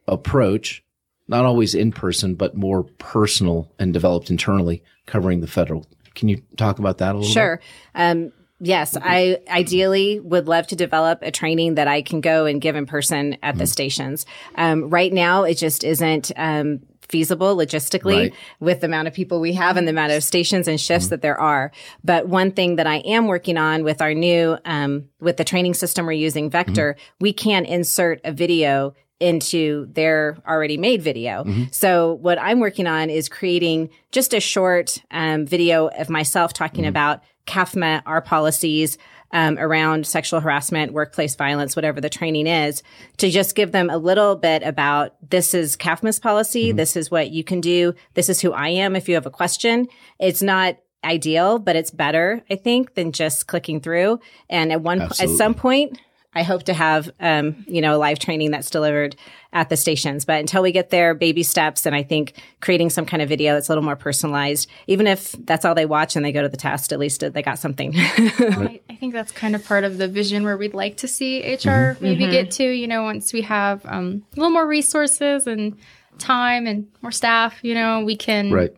approach, 0.09 0.83
not 1.29 1.45
always 1.45 1.74
in 1.74 1.93
person, 1.93 2.36
but 2.36 2.53
more 2.53 2.83
personal 2.83 3.71
and 3.79 3.93
developed 3.93 4.29
internally, 4.29 4.83
covering 5.05 5.39
the 5.39 5.48
federal. 5.48 5.88
Can 6.15 6.27
you 6.27 6.41
talk 6.57 6.79
about 6.79 6.98
that 6.98 7.15
a 7.15 7.19
little 7.19 7.31
Sure. 7.31 7.62
Um, 7.95 8.33
yes, 8.59 8.98
I 9.01 9.39
ideally 9.48 10.19
would 10.19 10.50
love 10.50 10.67
to 10.67 10.75
develop 10.75 11.19
a 11.21 11.31
training 11.31 11.75
that 11.75 11.88
I 11.88 12.01
can 12.01 12.19
go 12.19 12.45
and 12.45 12.59
give 12.59 12.75
in 12.75 12.86
person 12.86 13.38
at 13.41 13.57
the 13.57 13.65
stations. 13.65 14.25
Um, 14.55 14.89
right 14.89 15.13
now, 15.13 15.43
it 15.43 15.55
just 15.55 15.86
isn't. 15.86 16.33
Um, 16.36 16.81
feasible 17.10 17.56
logistically 17.58 18.16
Right. 18.30 18.34
with 18.60 18.82
the 18.82 18.88
amount 18.88 19.08
of 19.08 19.13
people 19.13 19.39
we 19.39 19.54
have 19.54 19.78
and 19.78 19.88
the 19.88 19.92
amount 19.92 20.12
of 20.13 20.24
stations 20.24 20.68
and 20.68 20.80
shifts 20.80 21.08
that 21.10 21.22
there 21.22 21.39
are. 21.39 21.72
But 22.04 22.28
one 22.28 22.51
thing 22.51 22.75
that 22.78 22.88
I 22.88 22.98
am 22.98 23.28
working 23.28 23.58
on 23.58 23.84
with 23.84 24.01
our 24.01 24.13
new, 24.13 24.58
um, 24.66 25.06
with 25.20 25.38
the 25.38 25.44
training 25.44 25.74
system 25.74 26.06
we're 26.06 26.12
using, 26.13 26.50
Vector, 26.50 26.96
we 27.20 27.34
can 27.34 27.66
insert 27.66 28.22
a 28.24 28.32
video 28.32 28.94
into 29.19 29.88
their 29.91 30.38
already 30.47 30.77
made 30.77 31.01
video. 31.01 31.43
So 31.71 32.13
what 32.13 32.39
I'm 32.39 32.59
working 32.59 32.88
on 32.88 33.09
is 33.09 33.27
creating 33.27 33.89
just 34.11 34.33
a 34.33 34.39
short 34.39 35.01
um, 35.11 35.45
video 35.45 35.88
of 35.88 36.09
myself 36.09 36.53
talking 36.53 36.85
about 36.85 37.21
CAFMA, 37.45 38.03
our 38.05 38.21
policies 38.21 38.97
um, 39.31 39.57
around 39.59 40.07
sexual 40.07 40.39
harassment, 40.39 40.93
workplace 40.93 41.35
violence, 41.35 41.75
whatever 41.75 42.01
the 42.01 42.09
training 42.09 42.47
is, 42.47 42.81
to 43.17 43.29
just 43.29 43.55
give 43.55 43.71
them 43.71 43.89
a 43.89 43.97
little 43.97 44.35
bit 44.35 44.63
about 44.63 45.15
this 45.29 45.53
is 45.53 45.75
CAFMA's 45.75 46.19
policy, 46.19 46.71
this 46.71 46.95
is 46.95 47.11
what 47.11 47.29
you 47.29 47.43
can 47.43 47.61
do, 47.61 47.93
this 48.13 48.29
is 48.29 48.41
who 48.41 48.53
I 48.53 48.69
am 48.69 48.95
if 48.95 49.07
you 49.07 49.15
have 49.15 49.25
a 49.25 49.31
question. 49.31 49.88
It's 50.19 50.41
not 50.41 50.77
ideal, 51.03 51.59
but 51.59 51.75
it's 51.75 51.91
better, 51.91 52.43
I 52.49 52.55
think, 52.55 52.95
than 52.95 53.11
just 53.11 53.47
clicking 53.47 53.81
through. 53.81 54.19
And 54.49 54.71
at 54.71 54.81
one, 54.81 55.01
at 55.01 55.29
some 55.29 55.53
point, 55.53 55.99
I 56.33 56.43
hope 56.43 56.63
to 56.63 56.74
have, 56.74 57.09
um, 57.19 57.65
you 57.67 57.81
know, 57.81 57.98
live 57.98 58.19
training 58.19 58.51
that's 58.51 58.69
delivered 58.69 59.15
at 59.51 59.69
the 59.69 59.75
stations. 59.75 60.25
But 60.25 60.39
until 60.39 60.62
we 60.62 60.71
get 60.71 60.91
there, 60.91 61.15
baby 61.15 61.41
steps. 61.41 61.88
And 61.88 61.95
I 61.95 62.03
think 62.03 62.33
creating 62.62 62.91
some 62.91 63.05
kind 63.05 63.24
of 63.24 63.29
video 63.29 63.55
that's 63.55 63.67
a 63.67 63.71
little 63.71 63.83
more 63.83 63.95
personalized, 63.95 64.69
even 64.86 65.07
if 65.07 65.31
that's 65.45 65.65
all 65.65 65.74
they 65.74 65.88
watch 65.88 66.15
and 66.15 66.24
they 66.24 66.31
go 66.31 66.43
to 66.43 66.50
the 66.50 66.57
test, 66.57 66.93
at 66.93 67.00
least 67.00 67.21
they 67.21 67.41
got 67.41 67.57
something. 67.57 67.93
I, 67.95 68.79
I 68.89 68.95
think 68.95 69.13
that's 69.13 69.31
kind 69.31 69.55
of 69.55 69.65
part 69.65 69.83
of 69.83 69.98
the 69.98 70.07
vision 70.07 70.43
where 70.43 70.55
we'd 70.55 70.75
like 70.75 70.98
to 70.98 71.07
see 71.07 71.41
HR 71.41 71.98
maybe 72.00 72.27
get 72.27 72.51
to, 72.51 72.63
you 72.63 72.88
know, 72.88 73.03
once 73.03 73.33
we 73.33 73.41
have 73.41 73.83
um, 73.86 74.24
a 74.33 74.36
little 74.36 74.51
more 74.51 74.67
resources 74.67 75.48
and 75.48 75.77
time 76.19 76.67
and 76.67 76.88
more 77.01 77.12
staff, 77.12 77.59
you 77.63 77.74
know, 77.74 78.03
we 78.03 78.15
can, 78.15 78.51
Right. 78.51 78.75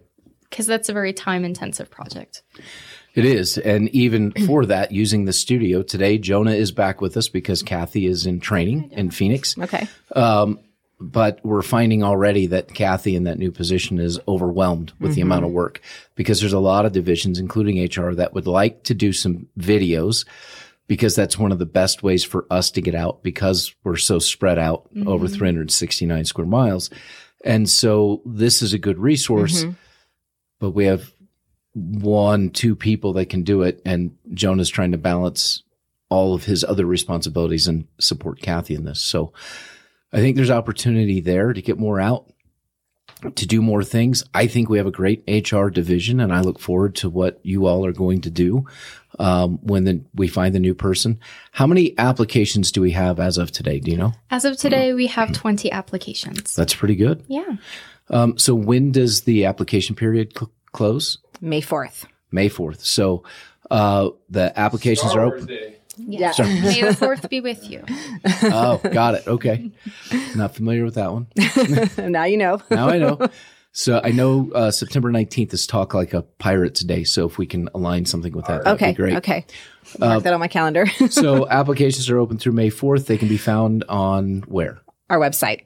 Because 0.50 0.67
that's 0.67 0.89
a 0.89 0.93
very 0.93 1.13
time 1.13 1.46
intensive 1.46 1.89
project. 1.89 2.43
It 3.13 3.25
is. 3.25 3.58
And 3.58 3.89
even 3.89 4.32
for 4.46 4.65
that, 4.65 4.91
using 4.91 5.25
the 5.25 5.34
studio 5.34 5.82
today, 5.82 6.18
Jonah 6.18 6.51
is 6.51 6.72
back 6.72 7.01
with 7.01 7.18
us 7.18 7.27
because 7.27 7.62
Kathy 7.62 8.06
is 8.06 8.25
in 8.25 8.39
training 8.39 8.91
in 8.91 9.12
Phoenix. 9.12 9.58
okay. 9.58 9.88
Um, 10.15 10.60
but 11.01 11.39
we're 11.44 11.63
finding 11.63 12.03
already 12.03 12.46
that 12.48 12.74
Kathy 12.75 13.15
in 13.15 13.24
that 13.24 13.39
new 13.39 13.51
position 13.51 14.00
is 14.00 14.20
overwhelmed 14.27 14.94
with 15.00 15.15
the 15.15 15.22
amount 15.22 15.44
of 15.44 15.50
mm-hmm. 15.50 15.58
work 15.58 15.82
because 16.13 16.39
there's 16.39 16.53
a 16.53 16.60
lot 16.60 16.86
of 16.86 16.91
divisions, 16.91 17.39
including 17.39 17.84
HR, 17.84 18.13
that 18.13 18.36
would 18.36 18.46
like 18.46 18.84
to 18.84 18.94
do 18.94 19.12
some 19.12 19.48
videos 19.58 20.27
because 20.88 21.15
that's 21.15 21.39
one 21.39 21.51
of 21.51 21.58
the 21.58 21.65
best 21.65 22.03
ways 22.03 22.24
for 22.24 22.46
us 22.51 22.70
to 22.72 22.82
get 22.82 22.94
out 22.94 23.24
because 23.24 23.74
we're 23.84 23.96
so 23.96 24.20
spread 24.20 24.60
out 24.60 24.88
over 25.08 25.25
mm-hmm. 25.25 25.36
369 25.36 26.25
square 26.25 26.46
miles. 26.46 26.91
And 27.44 27.68
so 27.68 28.22
this 28.24 28.62
is 28.62 28.74
a 28.74 28.77
good 28.77 29.00
resource, 29.00 29.63
mm-hmm. 29.63 29.72
but 30.60 30.72
we 30.72 30.86
have 30.86 31.12
one, 31.74 32.50
two 32.50 32.75
people 32.75 33.13
that 33.13 33.30
can 33.30 33.44
do 33.44 33.62
it. 33.62 33.82
And 33.86 34.16
Jonah's 34.34 34.70
trying 34.70 34.92
to 34.92 34.98
balance 34.98 35.63
all 36.10 36.34
of 36.34 36.44
his 36.44 36.63
other 36.63 36.86
responsibilities 36.86 37.68
and 37.68 37.88
support 38.00 38.42
Kathy 38.42 38.75
in 38.75 38.84
this. 38.84 39.01
So 39.01 39.32
I 40.12 40.18
think 40.18 40.36
there's 40.36 40.51
opportunity 40.51 41.22
there 41.22 41.54
to 41.54 41.62
get 41.62 41.80
more 41.80 42.01
out, 42.01 42.30
to 43.36 43.48
do 43.48 43.62
more 43.62 43.84
things. 43.84 44.24
I 44.34 44.48
think 44.48 44.67
we 44.67 44.78
have 44.78 44.88
a 44.88 44.91
great 44.91 45.24
HR 45.28 45.69
division 45.69 46.19
and 46.19 46.34
I 46.34 46.41
look 46.41 46.60
forward 46.60 46.95
to 46.95 47.10
what 47.10 47.39
you 47.43 47.65
all 47.65 47.86
are 47.86 47.93
going 47.93 48.22
to 48.22 48.30
do. 48.30 48.65
Um, 49.19 49.60
when 49.62 49.84
the, 49.84 50.04
we 50.15 50.28
find 50.28 50.56
the 50.56 50.60
new 50.60 50.74
person, 50.74 51.19
how 51.52 51.67
many 51.67 51.98
applications 51.98 52.72
do 52.72 52.82
we 52.82 52.91
have 52.91 53.19
as 53.19 53.38
of 53.38 53.52
today? 53.52 53.80
Do 53.80 53.91
you 53.91 53.98
know? 53.98 54.13
As 54.32 54.45
of 54.45 54.58
today, 54.58 54.93
we 54.93 55.08
have 55.08 55.34
20 55.34 55.72
applications. 55.72 56.56
That's 56.56 56.74
pretty 56.74 56.95
good. 56.95 57.24
Yeah. 57.28 57.58
Um, 58.10 58.38
so 58.38 58.56
when 58.56 58.91
does 58.91 59.22
the 59.22 59.45
application 59.45 59.95
period 59.95 60.32
cl- 60.36 60.52
close? 60.71 61.17
May 61.41 61.62
4th. 61.62 62.05
May 62.31 62.49
4th. 62.49 62.81
So, 62.81 63.23
uh, 63.69 64.10
the 64.29 64.57
applications 64.60 65.13
are 65.15 65.25
open. 65.25 65.47
Yeah. 65.97 66.34
May 66.39 66.81
the 66.81 66.95
4th 66.97 67.29
be 67.29 67.41
with 67.41 67.69
you. 67.69 67.84
Oh, 68.43 68.79
got 68.91 69.15
it. 69.15 69.27
Okay. 69.27 69.71
Not 70.36 70.55
familiar 70.55 70.84
with 70.84 70.95
that 70.95 71.12
one. 71.12 71.27
now 72.12 72.23
you 72.25 72.38
know. 72.38 72.62
Now 72.69 72.89
I 72.89 72.97
know. 72.97 73.19
So 73.73 74.01
I 74.03 74.12
know 74.12 74.51
uh, 74.53 74.71
September 74.71 75.12
19th 75.12 75.53
is 75.53 75.65
Talk 75.65 75.93
Like 75.93 76.13
a 76.13 76.23
Pirates 76.23 76.81
Day. 76.81 77.05
So 77.05 77.25
if 77.25 77.38
we 77.38 77.45
can 77.45 77.69
align 77.73 78.05
something 78.05 78.34
with 78.34 78.45
that, 78.47 78.63
that'd 78.65 78.75
Okay. 78.81 78.91
be 78.91 78.95
great. 78.95 79.15
Okay. 79.17 79.45
Mark 79.97 80.23
that 80.23 80.34
on 80.34 80.39
my 80.41 80.49
calendar. 80.49 80.86
so 81.10 81.47
applications 81.47 82.10
are 82.10 82.17
open 82.17 82.38
through 82.38 82.51
May 82.53 82.69
4th. 82.69 83.05
They 83.05 83.17
can 83.17 83.29
be 83.29 83.38
found 83.38 83.86
on 83.88 84.41
where? 84.47 84.81
Our 85.10 85.19
website. 85.19 85.62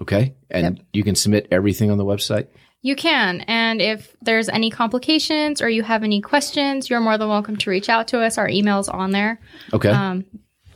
Okay. 0.00 0.34
And 0.48 0.84
you 0.92 1.02
can 1.02 1.16
submit 1.16 1.48
everything 1.50 1.90
on 1.90 1.98
the 1.98 2.04
website. 2.04 2.46
You 2.82 2.96
can. 2.96 3.42
And 3.42 3.82
if 3.82 4.16
there's 4.22 4.48
any 4.48 4.70
complications 4.70 5.60
or 5.60 5.68
you 5.68 5.82
have 5.82 6.02
any 6.02 6.20
questions, 6.20 6.88
you're 6.88 7.00
more 7.00 7.18
than 7.18 7.28
welcome 7.28 7.56
to 7.58 7.70
reach 7.70 7.90
out 7.90 8.08
to 8.08 8.20
us. 8.20 8.38
Our 8.38 8.48
email's 8.48 8.88
on 8.88 9.10
there. 9.10 9.38
Okay. 9.72 9.90
Um, 9.90 10.24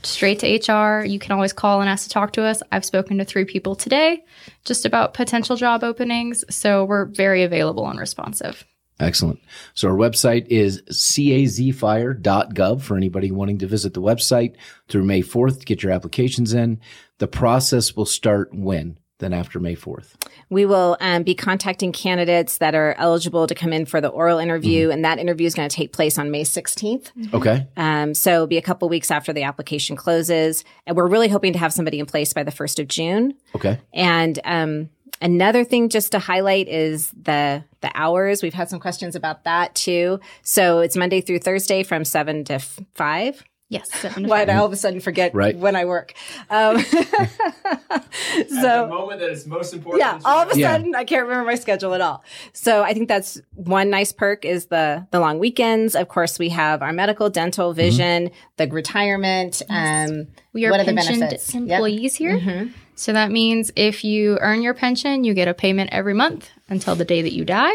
straight 0.02 0.38
to 0.40 0.46
HR. 0.46 1.04
You 1.04 1.18
can 1.18 1.32
always 1.32 1.54
call 1.54 1.80
and 1.80 1.88
ask 1.88 2.04
to 2.04 2.10
talk 2.10 2.34
to 2.34 2.42
us. 2.42 2.62
I've 2.70 2.84
spoken 2.84 3.16
to 3.18 3.24
three 3.24 3.46
people 3.46 3.74
today 3.74 4.22
just 4.64 4.84
about 4.84 5.14
potential 5.14 5.56
job 5.56 5.82
openings. 5.82 6.44
So 6.50 6.84
we're 6.84 7.06
very 7.06 7.42
available 7.42 7.88
and 7.88 7.98
responsive. 7.98 8.66
Excellent. 9.00 9.40
So 9.74 9.88
our 9.88 9.96
website 9.96 10.46
is 10.48 10.82
cazfire.gov 10.82 12.82
for 12.82 12.96
anybody 12.96 13.32
wanting 13.32 13.58
to 13.58 13.66
visit 13.66 13.94
the 13.94 14.02
website 14.02 14.54
through 14.88 15.04
May 15.04 15.22
4th 15.22 15.60
to 15.60 15.64
get 15.64 15.82
your 15.82 15.90
applications 15.90 16.54
in. 16.54 16.80
The 17.18 17.26
process 17.26 17.96
will 17.96 18.06
start 18.06 18.54
when? 18.54 18.98
Then 19.20 19.32
after 19.32 19.60
May 19.60 19.76
4th. 19.76 20.14
We 20.50 20.66
will 20.66 20.96
um, 21.00 21.22
be 21.22 21.34
contacting 21.34 21.92
candidates 21.92 22.58
that 22.58 22.74
are 22.74 22.94
eligible 22.98 23.46
to 23.46 23.54
come 23.54 23.72
in 23.72 23.86
for 23.86 24.00
the 24.00 24.08
oral 24.08 24.38
interview, 24.38 24.90
and 24.90 25.04
that 25.04 25.18
interview 25.18 25.46
is 25.46 25.54
going 25.54 25.68
to 25.68 25.74
take 25.74 25.92
place 25.92 26.18
on 26.18 26.32
May 26.32 26.42
16th. 26.42 27.12
Okay. 27.32 27.68
Um, 27.76 28.14
so 28.14 28.32
it'll 28.34 28.46
be 28.48 28.58
a 28.58 28.62
couple 28.62 28.88
weeks 28.88 29.12
after 29.12 29.32
the 29.32 29.44
application 29.44 29.94
closes, 29.94 30.64
and 30.86 30.96
we're 30.96 31.06
really 31.06 31.28
hoping 31.28 31.52
to 31.52 31.58
have 31.60 31.72
somebody 31.72 32.00
in 32.00 32.06
place 32.06 32.32
by 32.32 32.42
the 32.42 32.50
1st 32.50 32.80
of 32.80 32.88
June. 32.88 33.34
Okay. 33.54 33.78
And 33.92 34.40
um, 34.44 34.90
another 35.20 35.64
thing 35.64 35.88
just 35.88 36.12
to 36.12 36.18
highlight 36.18 36.68
is 36.68 37.10
the 37.10 37.64
the 37.80 37.90
hours. 37.94 38.42
We've 38.42 38.54
had 38.54 38.68
some 38.68 38.80
questions 38.80 39.14
about 39.14 39.44
that 39.44 39.74
too. 39.74 40.20
So 40.42 40.80
it's 40.80 40.96
Monday 40.96 41.20
through 41.20 41.40
Thursday 41.40 41.82
from 41.82 42.04
seven 42.04 42.44
to 42.44 42.54
f- 42.54 42.80
five. 42.94 43.44
Yes. 43.74 43.90
Why 44.02 44.10
five. 44.10 44.46
did 44.46 44.50
I 44.50 44.56
all 44.56 44.66
of 44.66 44.72
a 44.72 44.76
sudden 44.76 45.00
forget 45.00 45.34
Right. 45.34 45.56
when 45.56 45.76
I 45.76 45.84
work? 45.84 46.14
Um, 46.50 46.76
At 47.90 48.48
the 48.48 48.86
moment 48.88 49.20
that 49.20 49.30
is 49.30 49.46
most 49.46 49.72
important. 49.74 50.00
yeah, 50.00 50.20
all 50.24 50.42
of 50.42 50.54
a 50.54 50.58
Yeah. 50.58 50.72
sudden 50.72 50.94
I 50.94 51.04
can't 51.04 51.22
remember 51.26 51.44
my 51.50 51.54
schedule 51.56 51.94
at 51.94 52.00
all. 52.00 52.22
So 52.52 52.82
I 52.82 52.94
think 52.94 53.08
that's 53.08 53.40
one 53.54 53.90
nice 53.90 54.12
perk 54.12 54.44
is 54.44 54.66
the 54.66 55.06
the 55.10 55.20
long 55.20 55.38
weekends. 55.38 55.94
Of 55.94 56.08
course, 56.08 56.38
we 56.38 56.48
have 56.50 56.82
our 56.82 56.92
medical, 56.92 57.30
dental, 57.30 57.72
vision, 57.72 58.30
the 58.56 58.66
retirement. 58.68 59.62
Um, 59.68 60.28
We 60.52 60.66
are 60.66 60.70
what 60.70 60.80
are 60.80 60.84
the 60.84 60.92
pensioned 60.94 61.20
benefits? 61.20 61.52
Yep. 61.54 61.62
employees 61.62 62.14
here. 62.14 62.70
So 62.96 63.12
that 63.12 63.30
means 63.30 63.72
if 63.74 64.04
you 64.04 64.38
earn 64.40 64.62
your 64.62 64.74
pension, 64.74 65.24
you 65.24 65.34
get 65.34 65.48
a 65.48 65.54
payment 65.54 65.90
every 65.92 66.14
month 66.14 66.48
until 66.68 66.94
the 66.94 67.04
day 67.04 67.22
that 67.22 67.32
you 67.32 67.44
die, 67.44 67.74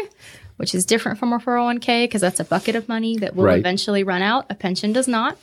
which 0.56 0.74
is 0.74 0.86
different 0.86 1.18
from 1.18 1.32
a 1.34 1.38
401k 1.38 2.04
because 2.04 2.22
that's 2.22 2.40
a 2.40 2.44
bucket 2.44 2.74
of 2.74 2.88
money 2.88 3.18
that 3.18 3.36
will 3.36 3.44
Right. 3.44 3.58
eventually 3.58 4.02
run 4.02 4.22
out. 4.22 4.46
A 4.48 4.54
pension 4.54 4.92
does 4.94 5.06
not. 5.06 5.36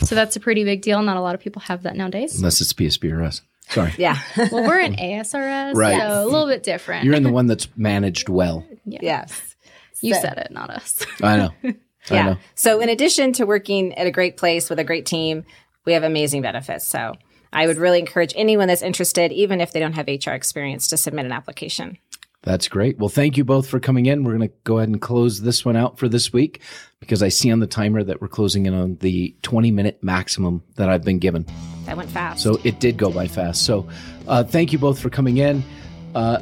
So 0.00 0.14
that's 0.14 0.36
a 0.36 0.40
pretty 0.40 0.64
big 0.64 0.82
deal. 0.82 1.02
Not 1.02 1.16
a 1.16 1.20
lot 1.20 1.34
of 1.34 1.40
people 1.40 1.60
have 1.62 1.82
that 1.82 1.96
nowadays. 1.96 2.36
Unless 2.38 2.60
it's 2.60 2.72
PSP 2.72 3.12
or 3.12 3.22
us. 3.22 3.42
Sorry. 3.68 3.92
Yeah. 3.98 4.18
well, 4.50 4.64
we're 4.66 4.80
in 4.80 4.94
ASRS, 4.94 5.74
Right. 5.74 6.00
so 6.00 6.24
a 6.24 6.24
little 6.24 6.46
bit 6.46 6.62
different. 6.62 7.04
You're 7.04 7.14
in 7.14 7.22
the 7.22 7.32
one 7.32 7.46
that's 7.46 7.68
managed 7.76 8.28
well. 8.28 8.66
yes. 8.86 9.56
you 10.00 10.14
so- 10.14 10.20
said 10.22 10.38
it, 10.38 10.50
not 10.50 10.70
us. 10.70 11.04
I 11.22 11.36
know. 11.36 11.50
I 11.64 11.74
Yeah. 12.10 12.22
know. 12.30 12.36
So 12.54 12.80
in 12.80 12.88
addition 12.88 13.32
to 13.34 13.44
working 13.44 13.94
at 13.98 14.06
a 14.06 14.10
great 14.10 14.36
place 14.38 14.70
with 14.70 14.78
a 14.78 14.84
great 14.84 15.04
team, 15.04 15.44
we 15.84 15.92
have 15.92 16.02
amazing 16.02 16.40
benefits. 16.42 16.86
So 16.86 17.12
I 17.52 17.66
would 17.66 17.76
really 17.76 17.98
encourage 17.98 18.32
anyone 18.36 18.68
that's 18.68 18.82
interested, 18.82 19.32
even 19.32 19.60
if 19.60 19.72
they 19.72 19.80
don't 19.80 19.94
have 19.94 20.06
HR 20.08 20.30
experience, 20.30 20.88
to 20.88 20.96
submit 20.96 21.26
an 21.26 21.32
application. 21.32 21.98
That's 22.42 22.68
great. 22.68 22.98
Well, 22.98 23.08
thank 23.08 23.36
you 23.36 23.44
both 23.44 23.68
for 23.68 23.80
coming 23.80 24.06
in. 24.06 24.22
We're 24.22 24.36
going 24.36 24.48
to 24.48 24.54
go 24.64 24.78
ahead 24.78 24.88
and 24.88 25.00
close 25.00 25.40
this 25.40 25.64
one 25.64 25.76
out 25.76 25.98
for 25.98 26.08
this 26.08 26.32
week 26.32 26.62
because 27.00 27.22
I 27.22 27.28
see 27.28 27.50
on 27.50 27.58
the 27.58 27.66
timer 27.66 28.04
that 28.04 28.20
we're 28.20 28.28
closing 28.28 28.66
in 28.66 28.74
on 28.74 28.96
the 28.96 29.34
20 29.42 29.72
minute 29.72 29.98
maximum 30.02 30.62
that 30.76 30.88
I've 30.88 31.04
been 31.04 31.18
given. 31.18 31.46
That 31.86 31.96
went 31.96 32.10
fast. 32.10 32.42
So 32.42 32.60
it 32.62 32.78
did 32.78 32.96
go 32.96 33.10
by 33.10 33.26
fast. 33.26 33.64
So 33.64 33.88
uh, 34.28 34.44
thank 34.44 34.72
you 34.72 34.78
both 34.78 35.00
for 35.00 35.10
coming 35.10 35.38
in. 35.38 35.64
Uh, 36.14 36.38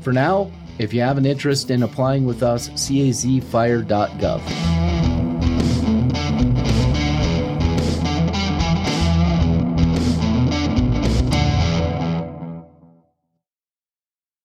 for 0.00 0.12
now, 0.12 0.50
if 0.78 0.94
you 0.94 1.02
have 1.02 1.18
an 1.18 1.26
interest 1.26 1.70
in 1.70 1.82
applying 1.82 2.24
with 2.24 2.42
us, 2.42 2.70
cazfire.gov. 2.70 4.40